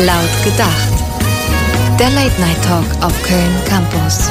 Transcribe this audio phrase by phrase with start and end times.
[0.00, 0.92] Laut gedacht.
[1.98, 4.28] Der Late Night Talk auf Köln Campus.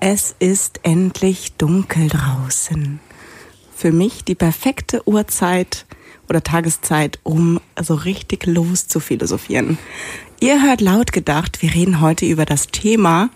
[0.00, 2.98] Es ist endlich dunkel draußen.
[3.72, 5.86] Für mich die perfekte Uhrzeit
[6.28, 9.78] oder Tageszeit, um so richtig los zu philosophieren.
[10.40, 13.30] Ihr hört laut gedacht, wir reden heute über das Thema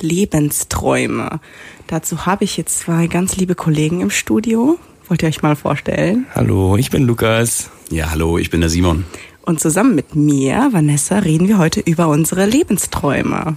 [0.00, 1.40] Lebensträume.
[1.88, 4.78] Dazu habe ich jetzt zwei ganz liebe Kollegen im Studio.
[5.08, 6.26] Wollt ihr euch mal vorstellen?
[6.36, 7.68] Hallo, ich bin Lukas.
[7.90, 9.04] Ja, hallo, ich bin der Simon.
[9.42, 13.56] Und zusammen mit mir, Vanessa, reden wir heute über unsere Lebensträume.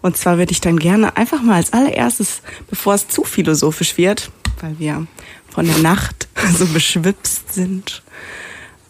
[0.00, 4.30] Und zwar würde ich dann gerne einfach mal als allererstes, bevor es zu philosophisch wird,
[4.60, 5.06] weil wir
[5.48, 8.02] von der Nacht so beschwipst sind,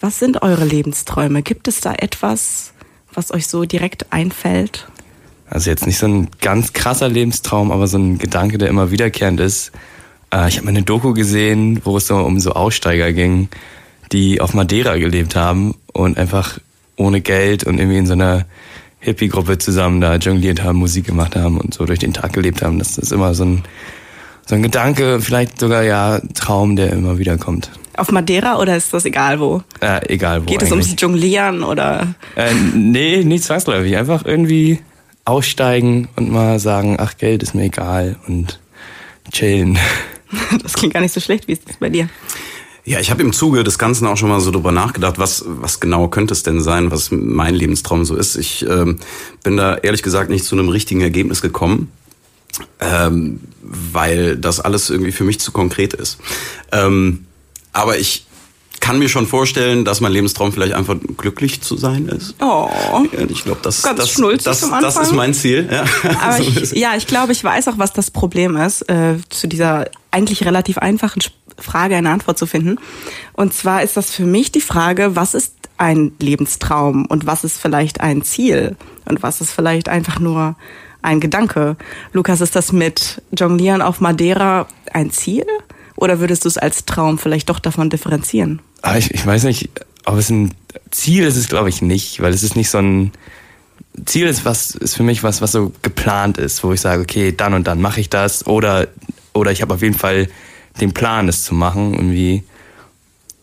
[0.01, 1.43] was sind eure Lebensträume?
[1.43, 2.73] Gibt es da etwas,
[3.15, 4.87] was euch so direkt einfällt?
[5.49, 9.41] Also jetzt nicht so ein ganz krasser Lebenstraum, aber so ein Gedanke, der immer wiederkehrend
[9.41, 9.73] ist.
[10.33, 13.49] Äh, ich habe mal eine Doku gesehen, wo es um so Aussteiger ging,
[14.13, 16.59] die auf Madeira gelebt haben und einfach
[16.97, 18.47] ohne Geld und irgendwie in so einer
[19.01, 22.79] Hippie-Gruppe zusammen da jongliert haben, Musik gemacht haben und so durch den Tag gelebt haben.
[22.79, 23.63] Das ist immer so ein,
[24.47, 27.71] so ein Gedanke, vielleicht sogar ja Traum, der immer wieder kommt.
[27.97, 29.63] Auf Madeira oder ist das egal wo?
[29.81, 30.47] Äh, egal wo.
[30.47, 32.15] Geht es ums Jonglieren oder?
[32.35, 33.97] Äh, nee, nicht zwangsläufig.
[33.97, 34.81] Einfach irgendwie
[35.25, 38.59] aussteigen und mal sagen, ach, Geld ist mir egal und
[39.31, 39.79] chillen.
[40.61, 41.47] Das klingt gar nicht so schlecht.
[41.47, 42.09] Wie ist das bei dir?
[42.87, 45.81] Ja, ich habe im Zuge des Ganzen auch schon mal so drüber nachgedacht, was, was
[45.81, 48.37] genau könnte es denn sein, was mein Lebenstraum so ist.
[48.37, 48.99] Ich ähm,
[49.43, 51.91] bin da ehrlich gesagt nicht zu einem richtigen Ergebnis gekommen,
[52.81, 56.19] ähm, weil das alles irgendwie für mich zu konkret ist.
[56.71, 57.27] Ähm,
[57.73, 58.25] aber ich
[58.79, 62.37] kann mir schon vorstellen, dass mein Lebenstraum vielleicht einfach glücklich zu sein ist.
[62.41, 62.69] Oh.
[63.29, 65.69] Ich glaube, das, Ganz das, das, das ist mein Ziel.
[65.69, 65.85] Ja.
[66.21, 69.87] Aber ich, ja, ich glaube, ich weiß auch, was das Problem ist, äh, zu dieser
[70.13, 72.79] eigentlich relativ einfachen Sp- Frage eine Antwort zu finden.
[73.33, 77.59] Und zwar ist das für mich die Frage, was ist ein Lebenstraum und was ist
[77.59, 80.57] vielleicht ein Ziel und was ist vielleicht einfach nur
[81.03, 81.77] ein Gedanke.
[82.13, 85.47] Lukas, ist das mit Jonglieren auf Madeira ein Ziel?
[85.95, 88.61] Oder würdest du es als Traum vielleicht doch davon differenzieren?
[88.83, 89.71] Aber ich, ich weiß nicht,
[90.05, 90.55] ob es ein
[90.91, 93.13] Ziel ist, es glaube ich nicht, weil es ist nicht so ein
[94.05, 97.33] Ziel ist was ist für mich was, was so geplant ist, wo ich sage, okay,
[97.35, 98.89] dann und dann mache ich das oder
[99.33, 100.29] oder ich habe auf jeden Fall
[100.81, 101.95] den Plan, es zu machen.
[101.95, 102.45] Irgendwie,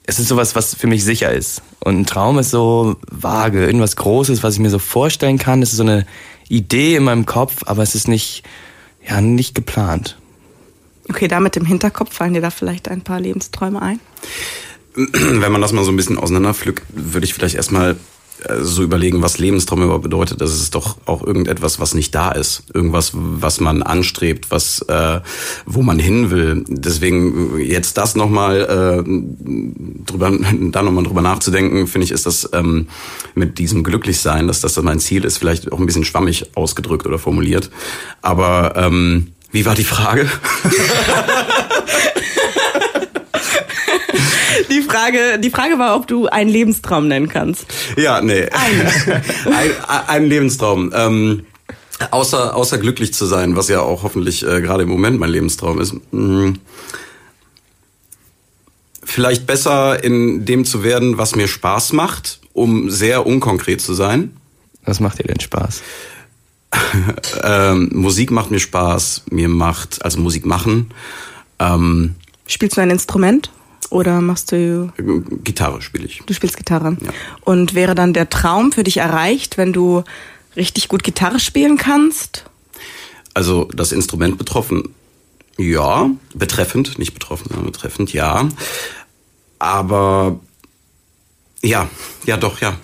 [0.05, 1.61] es ist sowas, was für mich sicher ist.
[1.79, 5.61] Und ein Traum ist so vage, irgendwas Großes, was ich mir so vorstellen kann.
[5.61, 6.05] Es ist so eine
[6.49, 8.43] Idee in meinem Kopf, aber es ist nicht,
[9.07, 10.17] ja, nicht geplant.
[11.09, 13.99] Okay, da mit dem Hinterkopf fallen dir da vielleicht ein paar Lebensträume ein?
[14.95, 17.97] wenn man das mal so ein bisschen auseinanderpflückt, würde ich vielleicht erstmal
[18.61, 20.41] so überlegen, was Lebenstraum überhaupt bedeutet.
[20.41, 22.63] Das ist doch auch irgendetwas, was nicht da ist.
[22.73, 25.21] Irgendwas, was man anstrebt, was, äh,
[25.65, 26.63] wo man hin will.
[26.67, 29.03] Deswegen jetzt das nochmal, äh,
[30.05, 30.31] drüber,
[30.71, 32.87] da nochmal drüber nachzudenken, finde ich, ist das ähm,
[33.35, 37.19] mit diesem Glücklichsein, dass das mein Ziel ist, vielleicht auch ein bisschen schwammig ausgedrückt oder
[37.19, 37.69] formuliert.
[38.21, 40.29] Aber ähm, wie war die Frage?
[44.69, 47.65] Die Frage, die Frage war, ob du einen Lebenstraum nennen kannst.
[47.97, 48.47] Ja, nee.
[49.45, 49.71] ein,
[50.07, 50.91] ein Lebenstraum.
[50.93, 51.45] Ähm,
[52.11, 55.79] außer, außer glücklich zu sein, was ja auch hoffentlich äh, gerade im Moment mein Lebenstraum
[55.79, 55.95] ist.
[56.11, 56.53] Mh,
[59.03, 64.37] vielleicht besser in dem zu werden, was mir Spaß macht, um sehr unkonkret zu sein.
[64.85, 65.81] Was macht dir denn Spaß?
[67.43, 70.91] Ähm, Musik macht mir Spaß, mir macht, also Musik machen,
[71.59, 72.15] ähm,
[72.47, 73.51] Spielst du ein Instrument
[73.93, 74.91] oder machst du,
[75.43, 76.23] Gitarre spiele ich.
[76.25, 76.97] du spielst Gitarre?
[76.99, 77.11] Ja.
[77.41, 80.03] Und wäre dann der Traum für dich erreicht, wenn du
[80.55, 82.45] richtig gut Gitarre spielen kannst?
[83.35, 84.95] Also das Instrument betroffen,
[85.57, 88.49] ja, betreffend, nicht betroffen, sondern betreffend, ja.
[89.59, 90.39] Aber
[91.61, 91.87] ja,
[92.25, 92.75] ja doch, ja.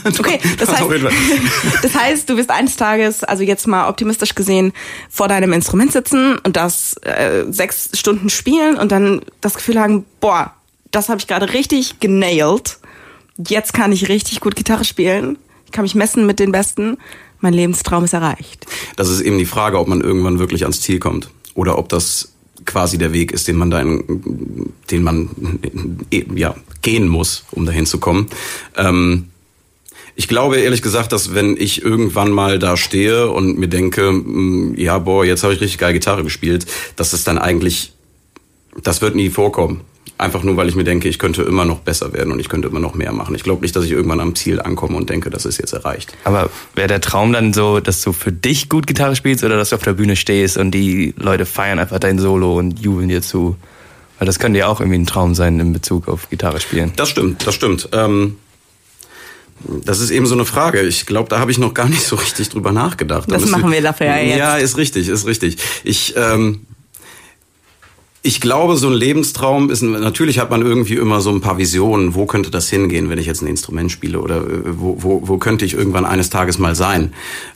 [0.18, 0.82] Okay, das heißt,
[1.82, 4.72] das heißt, du wirst eines Tages, also jetzt mal optimistisch gesehen,
[5.08, 10.04] vor deinem Instrument sitzen und das äh, sechs Stunden spielen und dann das Gefühl haben,
[10.20, 10.52] boah,
[10.90, 12.78] das habe ich gerade richtig genailed.
[13.48, 15.38] Jetzt kann ich richtig gut Gitarre spielen.
[15.66, 16.98] Ich kann mich messen mit den Besten.
[17.40, 18.66] Mein Lebenstraum ist erreicht.
[18.96, 22.32] Das ist eben die Frage, ob man irgendwann wirklich ans Ziel kommt oder ob das
[22.66, 25.30] quasi der Weg ist, den man da, in, den man
[26.34, 28.28] ja gehen muss, um dahin zu kommen.
[28.76, 29.28] Ähm,
[30.14, 34.78] ich glaube ehrlich gesagt, dass wenn ich irgendwann mal da stehe und mir denke, mh,
[34.78, 36.66] ja, boah, jetzt habe ich richtig geil Gitarre gespielt,
[36.96, 37.92] dass es dann eigentlich,
[38.82, 39.82] das wird nie vorkommen.
[40.18, 42.68] Einfach nur, weil ich mir denke, ich könnte immer noch besser werden und ich könnte
[42.68, 43.34] immer noch mehr machen.
[43.34, 46.14] Ich glaube nicht, dass ich irgendwann am Ziel ankomme und denke, das ist jetzt erreicht.
[46.22, 49.70] Aber wäre der Traum dann so, dass du für dich gut Gitarre spielst oder dass
[49.70, 53.22] du auf der Bühne stehst und die Leute feiern einfach dein Solo und jubeln dir
[53.22, 53.56] zu?
[54.18, 56.92] Weil das könnte ja auch irgendwie ein Traum sein in Bezug auf Gitarre spielen.
[56.94, 57.88] Das stimmt, das stimmt.
[57.90, 58.36] Ähm,
[59.84, 60.82] Das ist eben so eine Frage.
[60.82, 63.30] Ich glaube, da habe ich noch gar nicht so richtig drüber nachgedacht.
[63.30, 64.38] Da das machen wir dafür ja jetzt.
[64.38, 65.58] Ja, ist richtig, ist richtig.
[65.84, 66.66] Ich, ähm,
[68.22, 72.14] ich glaube, so ein Lebenstraum ist, natürlich hat man irgendwie immer so ein paar Visionen,
[72.14, 75.38] wo könnte das hingehen, wenn ich jetzt ein Instrument spiele oder äh, wo, wo, wo
[75.38, 77.12] könnte ich irgendwann eines Tages mal sein.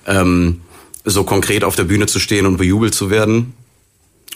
[0.06, 0.60] Ähm,
[1.04, 3.54] so konkret auf der Bühne zu stehen und bejubelt zu werden,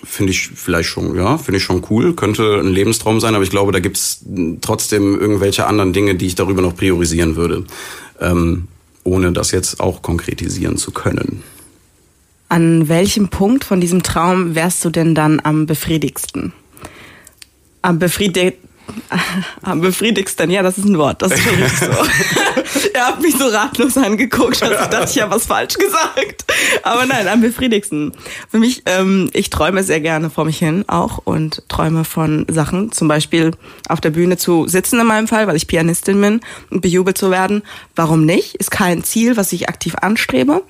[0.03, 3.51] finde ich vielleicht schon, ja, finde ich schon cool, könnte ein Lebenstraum sein, aber ich
[3.51, 4.25] glaube, da gibt's
[4.61, 7.65] trotzdem irgendwelche anderen Dinge, die ich darüber noch priorisieren würde,
[8.21, 8.69] ähm,
[9.05, 11.43] ohne das jetzt auch konkretisieren zu können.
[12.49, 16.53] An welchem Punkt von diesem Traum wärst du denn dann am befriedigsten?
[17.83, 18.71] Am befriedigsten
[19.63, 21.41] am befriedigsten, ja, das ist ein Wort, das ist
[21.81, 21.91] so.
[22.95, 26.45] er hat mich so ratlos angeguckt, als ich dachte, ich habe was falsch gesagt.
[26.83, 28.13] Aber nein, am befriedigsten.
[28.51, 32.93] Für mich, ähm, ich träume sehr gerne vor mich hin auch und träume von Sachen,
[32.93, 33.53] zum Beispiel
[33.89, 36.41] auf der Bühne zu sitzen in meinem Fall, weil ich Pianistin bin
[36.71, 37.63] und bejubelt zu werden.
[37.97, 38.55] Warum nicht?
[38.57, 40.63] Ist kein Ziel, was ich aktiv anstrebe.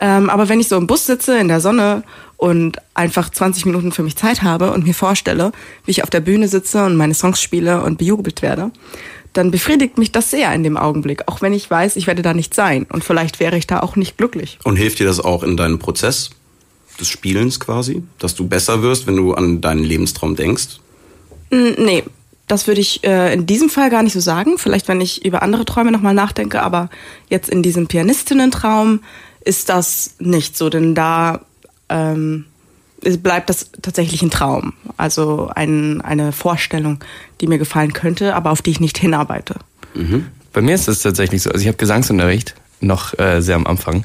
[0.00, 2.02] Ähm, aber wenn ich so im Bus sitze, in der Sonne
[2.36, 5.52] und einfach 20 Minuten für mich Zeit habe und mir vorstelle,
[5.84, 8.70] wie ich auf der Bühne sitze und meine Songs spiele und bejubelt werde,
[9.32, 12.34] dann befriedigt mich das sehr in dem Augenblick, auch wenn ich weiß, ich werde da
[12.34, 14.58] nicht sein und vielleicht wäre ich da auch nicht glücklich.
[14.64, 16.30] Und hilft dir das auch in deinem Prozess
[16.98, 20.80] des Spielens quasi, dass du besser wirst, wenn du an deinen Lebenstraum denkst?
[21.50, 22.04] Nee,
[22.46, 24.58] das würde ich äh, in diesem Fall gar nicht so sagen.
[24.58, 26.90] Vielleicht, wenn ich über andere Träume nochmal nachdenke, aber
[27.28, 29.00] jetzt in diesem Pianistinnen-Traum
[29.44, 31.40] ist das nicht so, denn da
[31.88, 32.46] ähm,
[33.22, 34.74] bleibt das tatsächlich ein Traum.
[34.96, 36.98] Also ein, eine Vorstellung,
[37.40, 39.56] die mir gefallen könnte, aber auf die ich nicht hinarbeite.
[39.94, 40.26] Mhm.
[40.52, 41.50] Bei mir ist das tatsächlich so.
[41.50, 44.04] Also ich habe Gesangsunterricht noch äh, sehr am Anfang.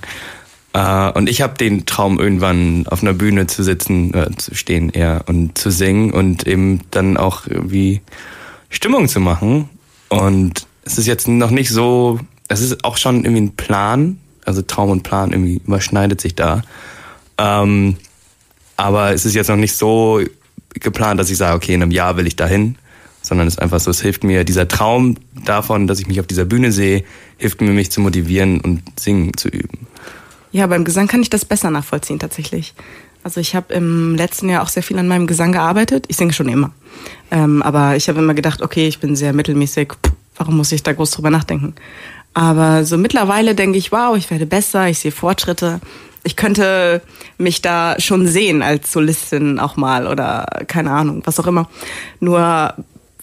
[0.73, 4.89] Äh, und ich habe den Traum, irgendwann auf einer Bühne zu sitzen, äh, zu stehen
[4.89, 8.01] eher und zu singen und eben dann auch irgendwie
[8.69, 9.69] Stimmung zu machen.
[10.09, 14.61] Und es ist jetzt noch nicht so, es ist auch schon irgendwie ein Plan, also
[14.61, 16.61] Traum und Plan irgendwie überschneidet sich da.
[17.37, 17.97] Ähm,
[18.77, 20.21] aber es ist jetzt noch nicht so
[20.73, 22.75] geplant, dass ich sage, okay, in einem Jahr will ich dahin,
[23.21, 26.27] sondern es ist einfach so, es hilft mir, dieser Traum davon, dass ich mich auf
[26.27, 27.03] dieser Bühne sehe,
[27.37, 29.87] hilft mir, mich zu motivieren und singen zu üben.
[30.51, 32.73] Ja, beim Gesang kann ich das besser nachvollziehen tatsächlich.
[33.23, 36.05] Also ich habe im letzten Jahr auch sehr viel an meinem Gesang gearbeitet.
[36.09, 36.71] Ich singe schon immer.
[37.31, 39.93] Ähm, aber ich habe immer gedacht, okay, ich bin sehr mittelmäßig.
[40.37, 41.73] Warum muss ich da groß drüber nachdenken?
[42.35, 45.79] Aber so mittlerweile denke ich, wow, ich werde besser, ich sehe Fortschritte.
[46.25, 47.01] Ich könnte
[47.37, 51.69] mich da schon sehen als Solistin auch mal oder keine Ahnung, was auch immer.
[52.19, 52.73] Nur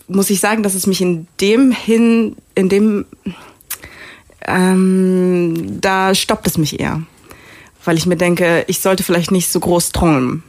[0.07, 3.05] muss ich sagen, dass es mich in dem hin, in dem,
[4.47, 7.03] ähm, da stoppt es mich eher.
[7.85, 10.45] Weil ich mir denke, ich sollte vielleicht nicht so groß träumen.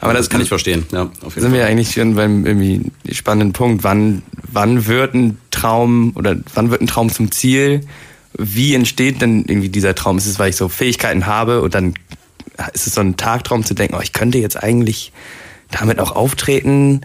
[0.00, 1.02] Aber das kann ich verstehen, ja.
[1.02, 1.52] Auf jeden sind Fall.
[1.52, 3.84] wir eigentlich schon beim irgendwie spannenden Punkt.
[3.84, 7.86] Wann, wann wird ein Traum oder wann wird ein Traum zum Ziel?
[8.38, 10.18] Wie entsteht denn irgendwie dieser Traum?
[10.18, 11.94] Ist es, weil ich so Fähigkeiten habe und dann
[12.72, 15.12] ist es so ein Tagtraum zu denken, oh, ich könnte jetzt eigentlich
[15.70, 17.02] damit auch auftreten?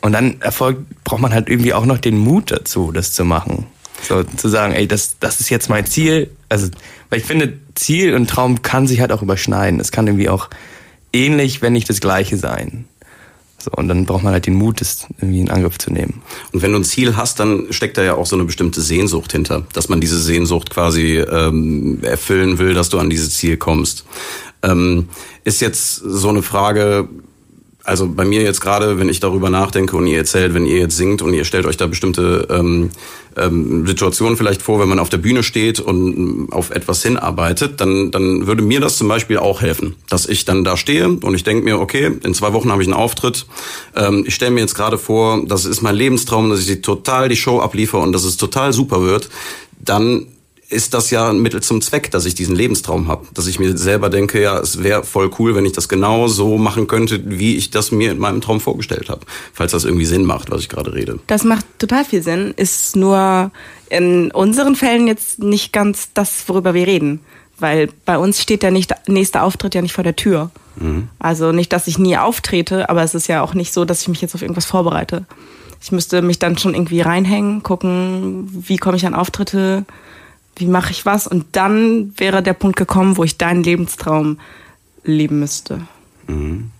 [0.00, 3.66] Und dann erfolgt, braucht man halt irgendwie auch noch den Mut dazu, das zu machen.
[4.02, 6.30] So zu sagen, ey, das, das ist jetzt mein Ziel.
[6.50, 6.68] Also,
[7.08, 9.80] weil ich finde, Ziel und Traum kann sich halt auch überschneiden.
[9.80, 10.50] Es kann irgendwie auch
[11.12, 12.84] ähnlich, wenn nicht das Gleiche sein.
[13.64, 16.20] So, und dann braucht man halt den Mut, das irgendwie in Angriff zu nehmen.
[16.52, 19.32] Und wenn du ein Ziel hast, dann steckt da ja auch so eine bestimmte Sehnsucht
[19.32, 24.04] hinter, dass man diese Sehnsucht quasi ähm, erfüllen will, dass du an dieses Ziel kommst.
[24.62, 25.08] Ähm,
[25.44, 27.08] ist jetzt so eine Frage,
[27.84, 30.96] also bei mir jetzt gerade, wenn ich darüber nachdenke und ihr erzählt, wenn ihr jetzt
[30.98, 32.90] singt und ihr stellt euch da bestimmte ähm,
[33.36, 37.80] ähm, Situationen vielleicht vor, wenn man auf der Bühne steht und ähm, auf etwas hinarbeitet,
[37.80, 41.34] dann, dann würde mir das zum Beispiel auch helfen, dass ich dann da stehe und
[41.34, 43.46] ich denke mir, okay, in zwei Wochen habe ich einen Auftritt.
[43.96, 47.36] Ähm, ich stelle mir jetzt gerade vor, das ist mein Lebenstraum, dass ich total die
[47.36, 49.28] Show abliefere und dass es total super wird.
[49.80, 50.26] Dann
[50.68, 53.26] ist das ja ein Mittel zum Zweck, dass ich diesen Lebenstraum habe.
[53.34, 56.56] Dass ich mir selber denke, ja, es wäre voll cool, wenn ich das genau so
[56.58, 59.20] machen könnte, wie ich das mir in meinem Traum vorgestellt habe.
[59.52, 61.18] Falls das irgendwie Sinn macht, was ich gerade rede.
[61.26, 63.50] Das macht total viel Sinn, ist nur
[63.90, 67.20] in unseren Fällen jetzt nicht ganz das, worüber wir reden.
[67.58, 70.50] Weil bei uns steht der nächste Auftritt ja nicht vor der Tür.
[70.76, 71.08] Mhm.
[71.18, 74.08] Also nicht, dass ich nie auftrete, aber es ist ja auch nicht so, dass ich
[74.08, 75.26] mich jetzt auf irgendwas vorbereite.
[75.80, 79.84] Ich müsste mich dann schon irgendwie reinhängen, gucken, wie komme ich an Auftritte,
[80.56, 81.26] wie mache ich was?
[81.26, 84.38] Und dann wäre der Punkt gekommen, wo ich deinen Lebenstraum
[85.04, 85.82] leben müsste.
[86.26, 86.70] Mhm.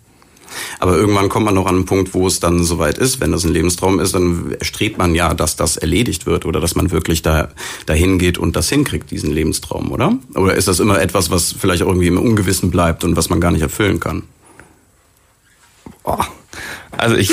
[0.78, 3.20] Aber irgendwann kommt man noch an einen Punkt, wo es dann soweit ist.
[3.20, 6.74] Wenn das ein Lebenstraum ist, dann strebt man ja, dass das erledigt wird oder dass
[6.74, 7.48] man wirklich da
[7.86, 10.16] dahin geht und das hinkriegt, diesen Lebenstraum, oder?
[10.34, 13.40] Oder ist das immer etwas, was vielleicht auch irgendwie im Ungewissen bleibt und was man
[13.40, 14.22] gar nicht erfüllen kann?
[16.04, 16.18] Oh.
[16.96, 17.32] Also ich,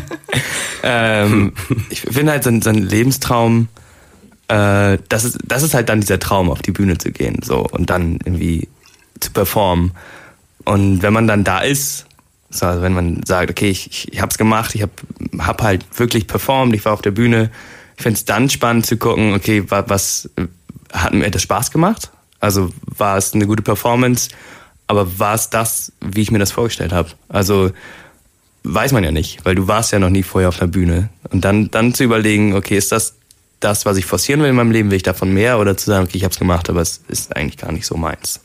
[0.82, 1.52] ähm,
[1.90, 3.68] ich finde halt so, so ein Lebenstraum
[4.52, 7.60] äh, das, ist, das ist halt dann dieser Traum, auf die Bühne zu gehen so
[7.60, 8.68] und dann irgendwie
[9.18, 9.92] zu performen.
[10.64, 12.06] Und wenn man dann da ist,
[12.50, 14.92] so, also wenn man sagt, okay, ich, ich, ich habe es gemacht, ich habe
[15.38, 17.50] hab halt wirklich performt, ich war auf der Bühne,
[17.96, 20.30] ich finde es dann spannend zu gucken, okay, was, was
[20.92, 22.10] hat mir das Spaß gemacht?
[22.38, 24.28] Also war es eine gute Performance,
[24.86, 27.08] aber war es das, wie ich mir das vorgestellt habe?
[27.30, 27.70] Also
[28.64, 31.08] weiß man ja nicht, weil du warst ja noch nie vorher auf einer Bühne.
[31.30, 33.14] Und dann, dann zu überlegen, okay, ist das
[33.64, 36.04] das, was ich forcieren will in meinem Leben, will ich davon mehr oder zu sagen,
[36.04, 38.40] okay, ich habe es gemacht, aber es ist eigentlich gar nicht so meins.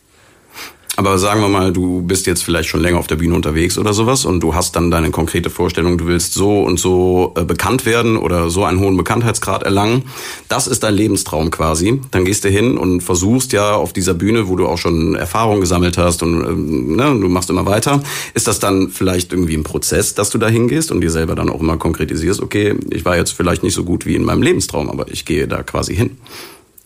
[0.99, 3.93] Aber sagen wir mal, du bist jetzt vielleicht schon länger auf der Bühne unterwegs oder
[3.93, 7.85] sowas und du hast dann deine konkrete Vorstellung, du willst so und so äh, bekannt
[7.85, 10.05] werden oder so einen hohen Bekanntheitsgrad erlangen.
[10.49, 12.01] Das ist dein Lebenstraum quasi.
[12.09, 15.61] Dann gehst du hin und versuchst ja auf dieser Bühne, wo du auch schon Erfahrung
[15.61, 18.01] gesammelt hast und ähm, ne, du machst immer weiter.
[18.33, 21.51] Ist das dann vielleicht irgendwie ein Prozess, dass du da hingehst und dir selber dann
[21.51, 24.89] auch immer konkretisierst, okay, ich war jetzt vielleicht nicht so gut wie in meinem Lebenstraum,
[24.89, 26.17] aber ich gehe da quasi hin.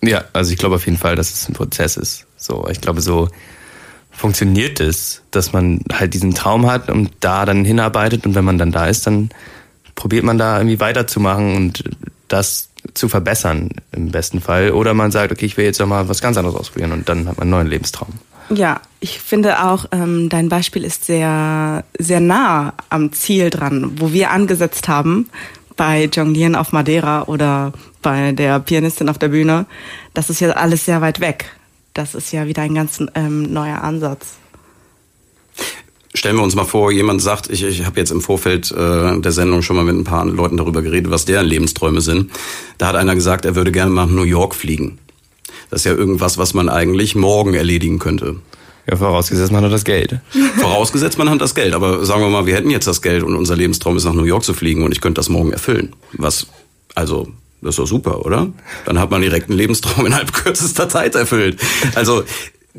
[0.03, 2.25] Ja, also ich glaube auf jeden Fall, dass es ein Prozess ist.
[2.35, 3.29] So, ich glaube so,
[4.21, 8.59] funktioniert es, dass man halt diesen Traum hat und da dann hinarbeitet und wenn man
[8.59, 9.31] dann da ist, dann
[9.95, 11.83] probiert man da irgendwie weiterzumachen und
[12.27, 14.71] das zu verbessern im besten Fall.
[14.71, 17.27] Oder man sagt, okay, ich will jetzt noch mal was ganz anderes ausprobieren und dann
[17.27, 18.13] hat man einen neuen Lebenstraum.
[18.51, 24.13] Ja, ich finde auch, ähm, dein Beispiel ist sehr, sehr nah am Ziel dran, wo
[24.13, 25.29] wir angesetzt haben
[25.77, 27.73] bei Jonglieren auf Madeira oder
[28.03, 29.65] bei der Pianistin auf der Bühne.
[30.13, 31.49] Das ist ja alles sehr weit weg
[31.93, 34.37] das ist ja wieder ein ganz ähm, neuer Ansatz.
[36.13, 39.31] Stellen wir uns mal vor, jemand sagt, ich, ich habe jetzt im Vorfeld äh, der
[39.31, 42.31] Sendung schon mal mit ein paar Leuten darüber geredet, was deren Lebensträume sind.
[42.77, 44.99] Da hat einer gesagt, er würde gerne mal nach New York fliegen.
[45.69, 48.35] Das ist ja irgendwas, was man eigentlich morgen erledigen könnte.
[48.89, 50.19] Ja, vorausgesetzt man hat das Geld.
[50.57, 51.73] Vorausgesetzt man hat das Geld.
[51.73, 54.23] Aber sagen wir mal, wir hätten jetzt das Geld und unser Lebenstraum ist nach New
[54.23, 55.95] York zu fliegen und ich könnte das morgen erfüllen.
[56.13, 56.47] Was,
[56.93, 57.29] also
[57.61, 58.47] das ist doch super, oder?
[58.85, 61.59] Dann hat man direkt einen Lebenstraum innerhalb kürzester Zeit erfüllt.
[61.95, 62.23] Also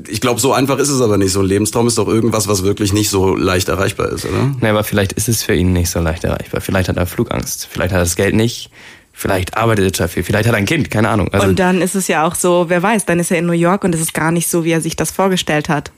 [0.09, 1.33] ich glaube, so einfach ist es aber nicht.
[1.33, 4.55] So ein Lebenstraum ist doch irgendwas, was wirklich nicht so leicht erreichbar ist, oder?
[4.61, 6.61] Nee, aber vielleicht ist es für ihn nicht so leicht erreichbar.
[6.61, 7.69] Vielleicht hat er Flugangst.
[7.71, 8.71] Vielleicht hat er das Geld nicht.
[9.13, 10.25] Vielleicht arbeitet er viel.
[10.25, 10.91] Vielleicht hat er ein Kind.
[10.91, 11.29] Keine Ahnung.
[11.33, 13.53] Also und dann ist es ja auch so, wer weiß, dann ist er in New
[13.53, 15.93] York und es ist gar nicht so, wie er sich das vorgestellt hat.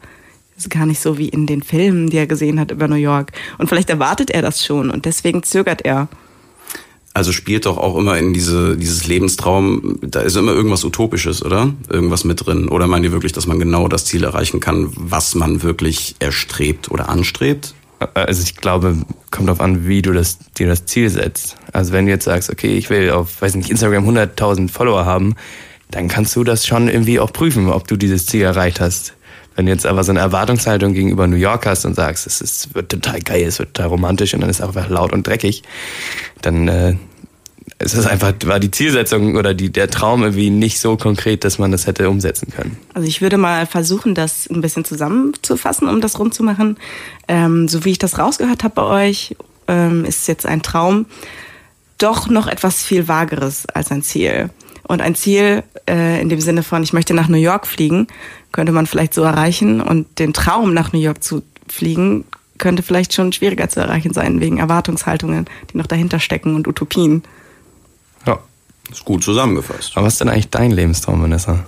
[0.57, 2.97] Es ist gar nicht so wie in den Filmen, die er gesehen hat über New
[2.97, 3.33] York.
[3.59, 6.09] Und vielleicht erwartet er das schon und deswegen zögert er.
[7.15, 11.73] Also spielt doch auch immer in diese, dieses Lebenstraum, da ist immer irgendwas Utopisches, oder?
[11.89, 12.69] Irgendwas mit drin.
[12.69, 16.91] Oder meint ihr wirklich, dass man genau das Ziel erreichen kann, was man wirklich erstrebt
[16.91, 17.75] oder anstrebt?
[18.15, 18.97] Also ich glaube,
[19.31, 21.57] kommt darauf an, wie du das, dir das Ziel setzt.
[21.73, 25.37] Also wenn du jetzt sagst, okay, ich will auf, weiß nicht, Instagram 100.000 Follower haben,
[25.93, 29.15] dann kannst du das schon irgendwie auch prüfen, ob du dieses Ziel erreicht hast.
[29.57, 32.75] Wenn du jetzt aber so eine Erwartungshaltung gegenüber New York hast und sagst, es ist,
[32.75, 35.63] wird total geil, es wird total romantisch und dann ist es einfach laut und dreckig,
[36.43, 36.97] dann äh,
[37.79, 41.59] ist es einfach, war die Zielsetzung oder die, der Traum irgendwie nicht so konkret, dass
[41.59, 42.77] man das hätte umsetzen können.
[42.95, 46.77] Also ich würde mal versuchen, das ein bisschen zusammenzufassen, um das rumzumachen.
[47.29, 49.37] Ähm, so wie ich das rausgehört habe bei euch,
[49.69, 51.07] ähm, ist jetzt ein Traum
[51.99, 54.51] doch noch etwas viel Vageres als ein Ziel.
[54.87, 58.07] Und ein Ziel äh, in dem Sinne von, ich möchte nach New York fliegen,
[58.55, 59.81] könnte man vielleicht so erreichen.
[59.81, 62.25] Und den Traum nach New York zu fliegen,
[62.57, 67.25] könnte vielleicht schon schwieriger zu erreichen sein, wegen Erwartungshaltungen, die noch dahinter stecken und Utopien.
[68.27, 68.39] Ja,
[68.91, 69.97] ist gut zusammengefasst.
[69.97, 71.67] Aber was ist denn eigentlich dein Lebenstraum, Vanessa?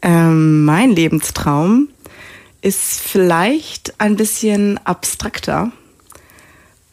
[0.00, 1.88] Ähm, mein Lebenstraum
[2.62, 5.72] ist vielleicht ein bisschen abstrakter.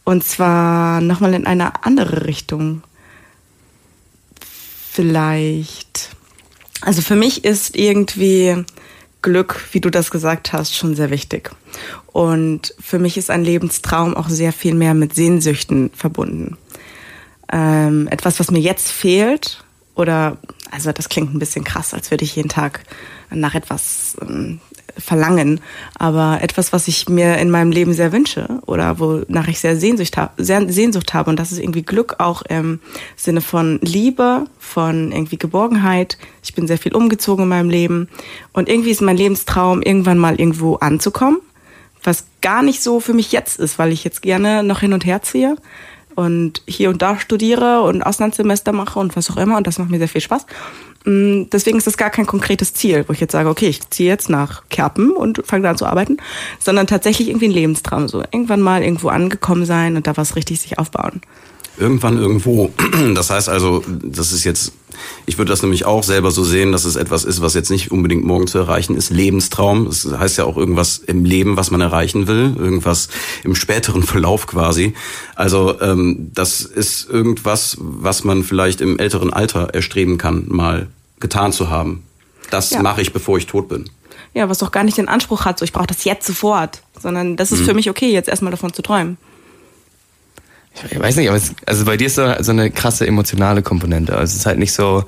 [0.05, 2.81] Und zwar nochmal in eine andere Richtung
[4.91, 6.09] vielleicht.
[6.81, 8.65] Also für mich ist irgendwie
[9.23, 11.49] Glück, wie du das gesagt hast, schon sehr wichtig.
[12.11, 16.57] Und für mich ist ein Lebenstraum auch sehr viel mehr mit Sehnsüchten verbunden.
[17.51, 19.63] Ähm, etwas, was mir jetzt fehlt,
[19.95, 20.37] oder,
[20.69, 22.83] also das klingt ein bisschen krass, als würde ich jeden Tag
[23.31, 24.59] nach etwas ähm,
[24.97, 25.61] verlangen,
[25.97, 30.17] aber etwas, was ich mir in meinem Leben sehr wünsche oder wonach ich sehr Sehnsucht,
[30.17, 32.79] hab, sehr Sehnsucht habe und das ist irgendwie Glück auch im
[33.15, 36.17] Sinne von Liebe, von irgendwie Geborgenheit.
[36.43, 38.07] Ich bin sehr viel umgezogen in meinem Leben.
[38.53, 41.39] Und irgendwie ist mein Lebenstraum, irgendwann mal irgendwo anzukommen,
[42.03, 45.05] was gar nicht so für mich jetzt ist, weil ich jetzt gerne noch hin und
[45.05, 45.55] her ziehe
[46.15, 49.89] und hier und da studiere und Auslandssemester mache und was auch immer und das macht
[49.89, 50.45] mir sehr viel Spaß.
[51.05, 54.09] Mm, deswegen ist das gar kein konkretes Ziel, wo ich jetzt sage, okay, ich ziehe
[54.09, 56.17] jetzt nach Kerpen und fange da an zu arbeiten,
[56.59, 60.61] sondern tatsächlich irgendwie ein Lebenstraum, so irgendwann mal irgendwo angekommen sein und da was richtig
[60.61, 61.21] sich aufbauen.
[61.77, 62.71] Irgendwann irgendwo.
[63.15, 64.73] Das heißt also, das ist jetzt,
[65.25, 67.91] ich würde das nämlich auch selber so sehen, dass es etwas ist, was jetzt nicht
[67.91, 69.09] unbedingt morgen zu erreichen ist.
[69.09, 69.85] Lebenstraum.
[69.85, 72.55] Das heißt ja auch irgendwas im Leben, was man erreichen will.
[72.57, 73.09] Irgendwas
[73.43, 74.93] im späteren Verlauf quasi.
[75.35, 80.87] Also ähm, das ist irgendwas, was man vielleicht im älteren Alter erstreben kann, mal
[81.19, 82.03] getan zu haben.
[82.51, 82.81] Das Ja.
[82.83, 83.89] mache ich, bevor ich tot bin.
[84.35, 87.35] Ja, was auch gar nicht den Anspruch hat, so ich brauche das jetzt sofort, sondern
[87.35, 87.65] das ist Mhm.
[87.65, 89.17] für mich okay, jetzt erstmal davon zu träumen.
[90.89, 94.13] Ich weiß nicht, aber es, also bei dir ist so, so eine krasse emotionale Komponente.
[94.13, 95.05] Also es ist halt nicht so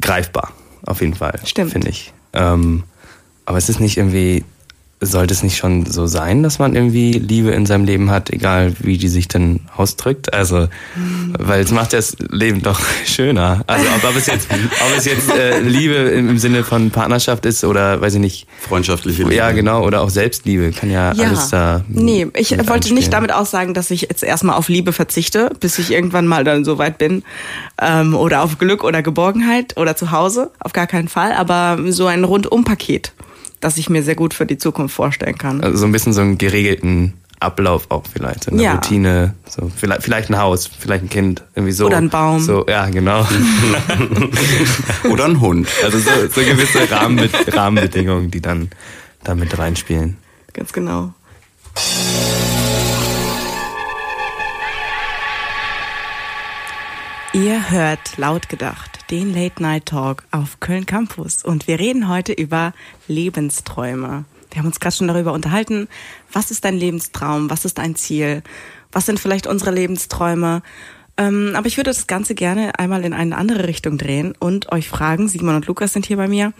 [0.00, 0.52] greifbar,
[0.84, 1.40] auf jeden Fall.
[1.44, 1.72] Stimmt.
[1.72, 2.12] Finde ich.
[2.32, 2.84] Ähm,
[3.44, 4.44] aber es ist nicht irgendwie,
[5.00, 8.72] sollte es nicht schon so sein, dass man irgendwie Liebe in seinem Leben hat, egal
[8.80, 10.32] wie die sich dann ausdrückt?
[10.32, 10.68] Also,
[11.38, 13.62] weil es macht das Leben doch schöner.
[13.66, 17.44] Also ob, ob es jetzt, ob es jetzt äh, Liebe im, im Sinne von Partnerschaft
[17.44, 18.46] ist oder weiß ich nicht.
[18.66, 19.34] Freundschaftliche Liebe.
[19.34, 21.84] Ja, genau, oder auch Selbstliebe kann ja, alles da.
[21.88, 22.96] Nee, ich mit wollte einspielen.
[22.96, 26.64] nicht damit aussagen, dass ich jetzt erstmal auf Liebe verzichte, bis ich irgendwann mal dann
[26.64, 27.22] so weit bin.
[27.80, 30.50] Ähm, oder auf Glück oder Geborgenheit oder zu Hause.
[30.58, 31.32] Auf gar keinen Fall.
[31.32, 33.12] Aber so ein Rundumpaket,
[33.66, 35.60] das ich mir sehr gut für die Zukunft vorstellen kann.
[35.60, 38.74] Also so ein bisschen so einen geregelten Ablauf auch vielleicht, so eine Ja.
[38.74, 41.86] Routine, so vielleicht, vielleicht ein Haus, vielleicht ein Kind, irgendwie so.
[41.86, 42.38] Oder ein Baum.
[42.38, 43.26] So, ja, genau.
[45.10, 45.66] Oder ein Hund.
[45.82, 48.70] Also so, so gewisse Rahmenbe Rahmenbedingungen, die dann
[49.24, 50.16] da mit reinspielen.
[50.52, 51.12] Ganz genau.
[57.32, 62.32] Ihr hört laut gedacht den Late Night Talk auf Köln Campus und wir reden heute
[62.32, 62.72] über
[63.06, 64.24] Lebensträume.
[64.50, 65.88] Wir haben uns gerade schon darüber unterhalten,
[66.32, 68.42] was ist dein Lebenstraum, was ist dein Ziel,
[68.90, 70.62] was sind vielleicht unsere Lebensträume.
[71.18, 74.88] Ähm, aber ich würde das Ganze gerne einmal in eine andere Richtung drehen und euch
[74.88, 76.52] fragen, Simon und Lukas sind hier bei mir,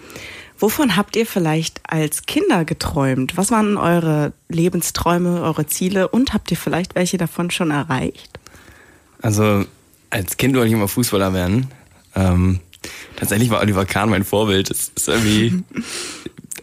[0.58, 3.36] wovon habt ihr vielleicht als Kinder geträumt?
[3.36, 8.38] Was waren eure Lebensträume, eure Ziele und habt ihr vielleicht welche davon schon erreicht?
[9.20, 9.64] Also
[10.10, 11.70] als Kind wollte ich immer Fußballer werden.
[12.16, 12.60] Ähm,
[13.16, 14.70] tatsächlich war Oliver Kahn mein Vorbild.
[14.70, 15.62] Das ist irgendwie,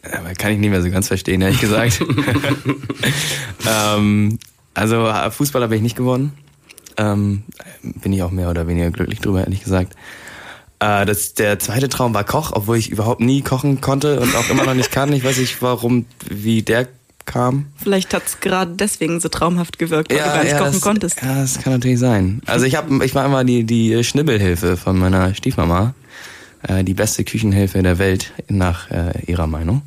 [0.04, 2.04] aber kann ich nicht mehr so ganz verstehen, ehrlich gesagt.
[3.70, 4.40] ähm,
[4.74, 6.34] also Fußballer bin ich nicht geworden.
[6.98, 7.44] Ähm,
[7.82, 9.96] bin ich auch mehr oder weniger glücklich drüber, ehrlich gesagt.
[10.80, 14.50] Äh, das, der zweite Traum war Koch, obwohl ich überhaupt nie kochen konnte und auch
[14.50, 15.14] immer noch nicht kann.
[15.14, 16.88] Ich weiß nicht, warum, wie der
[17.26, 17.68] kam.
[17.76, 21.22] Vielleicht hat es gerade deswegen so traumhaft gewirkt, weil du gar nicht kochen das, konntest.
[21.22, 22.42] Ja, das kann natürlich sein.
[22.46, 25.94] Also ich hab, ich war immer die, die Schnibbelhilfe von meiner Stiefmama.
[26.64, 29.82] Äh, die beste Küchenhilfe der Welt, nach äh, ihrer Meinung.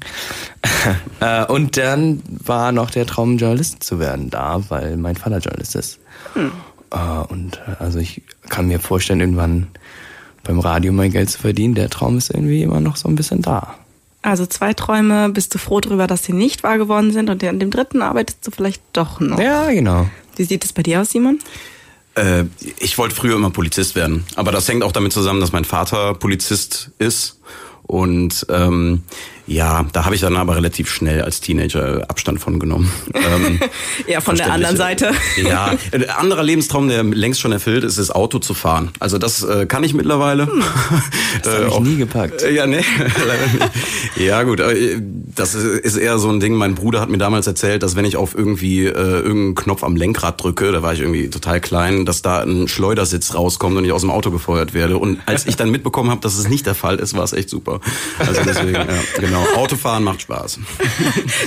[1.20, 5.74] äh, und dann war noch der Traum, Journalist zu werden da, weil mein Vater Journalist
[5.74, 5.98] ist.
[6.90, 6.96] Äh,
[7.28, 9.68] und äh, also ich kann mir vorstellen, irgendwann
[10.44, 11.74] beim Radio mein Geld zu verdienen.
[11.74, 13.74] Der Traum ist irgendwie immer noch so ein bisschen da.
[14.26, 17.60] Also zwei Träume, bist du froh darüber, dass sie nicht wahr geworden sind und an
[17.60, 19.38] dem dritten arbeitest du vielleicht doch noch.
[19.38, 20.10] Ja, genau.
[20.34, 21.38] Wie sieht es bei dir aus, Simon?
[22.16, 22.46] Äh,
[22.80, 24.24] ich wollte früher immer Polizist werden.
[24.34, 27.38] Aber das hängt auch damit zusammen, dass mein Vater Polizist ist.
[27.84, 29.04] Und ähm,
[29.46, 32.90] ja, da habe ich dann aber relativ schnell als Teenager Abstand von genommen.
[33.14, 33.60] ähm,
[34.08, 35.12] Ja, von der anderen Seite.
[35.42, 38.90] Ja, ein anderer Lebenstraum, der längst schon erfüllt ist, ist Auto zu fahren.
[38.98, 40.48] Also das äh, kann ich mittlerweile.
[41.42, 42.42] Das habe ich auch- nie gepackt.
[42.42, 42.80] äh, Ja, nee.
[44.16, 45.00] Ja, gut, äh,
[45.34, 46.54] das ist eher so ein Ding.
[46.54, 49.96] Mein Bruder hat mir damals erzählt, dass wenn ich auf irgendwie äh, irgendeinen Knopf am
[49.96, 53.92] Lenkrad drücke, da war ich irgendwie total klein, dass da ein Schleudersitz rauskommt und ich
[53.92, 54.96] aus dem Auto gefeuert werde.
[54.98, 57.50] Und als ich dann mitbekommen habe, dass es nicht der Fall ist, war es echt
[57.50, 57.80] super.
[58.18, 58.86] Also deswegen, ja,
[59.20, 59.35] genau.
[59.56, 60.58] Autofahren macht Spaß.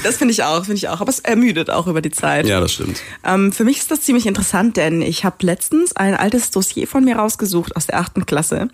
[0.04, 1.02] Das finde ich auch, finde ich auch.
[1.02, 2.46] Aber es ermüdet auch über die Zeit.
[2.46, 3.02] Ja, das stimmt.
[3.24, 7.04] Ähm, für mich ist das ziemlich interessant, denn ich habe letztens ein altes Dossier von
[7.04, 8.70] mir rausgesucht aus der achten Klasse.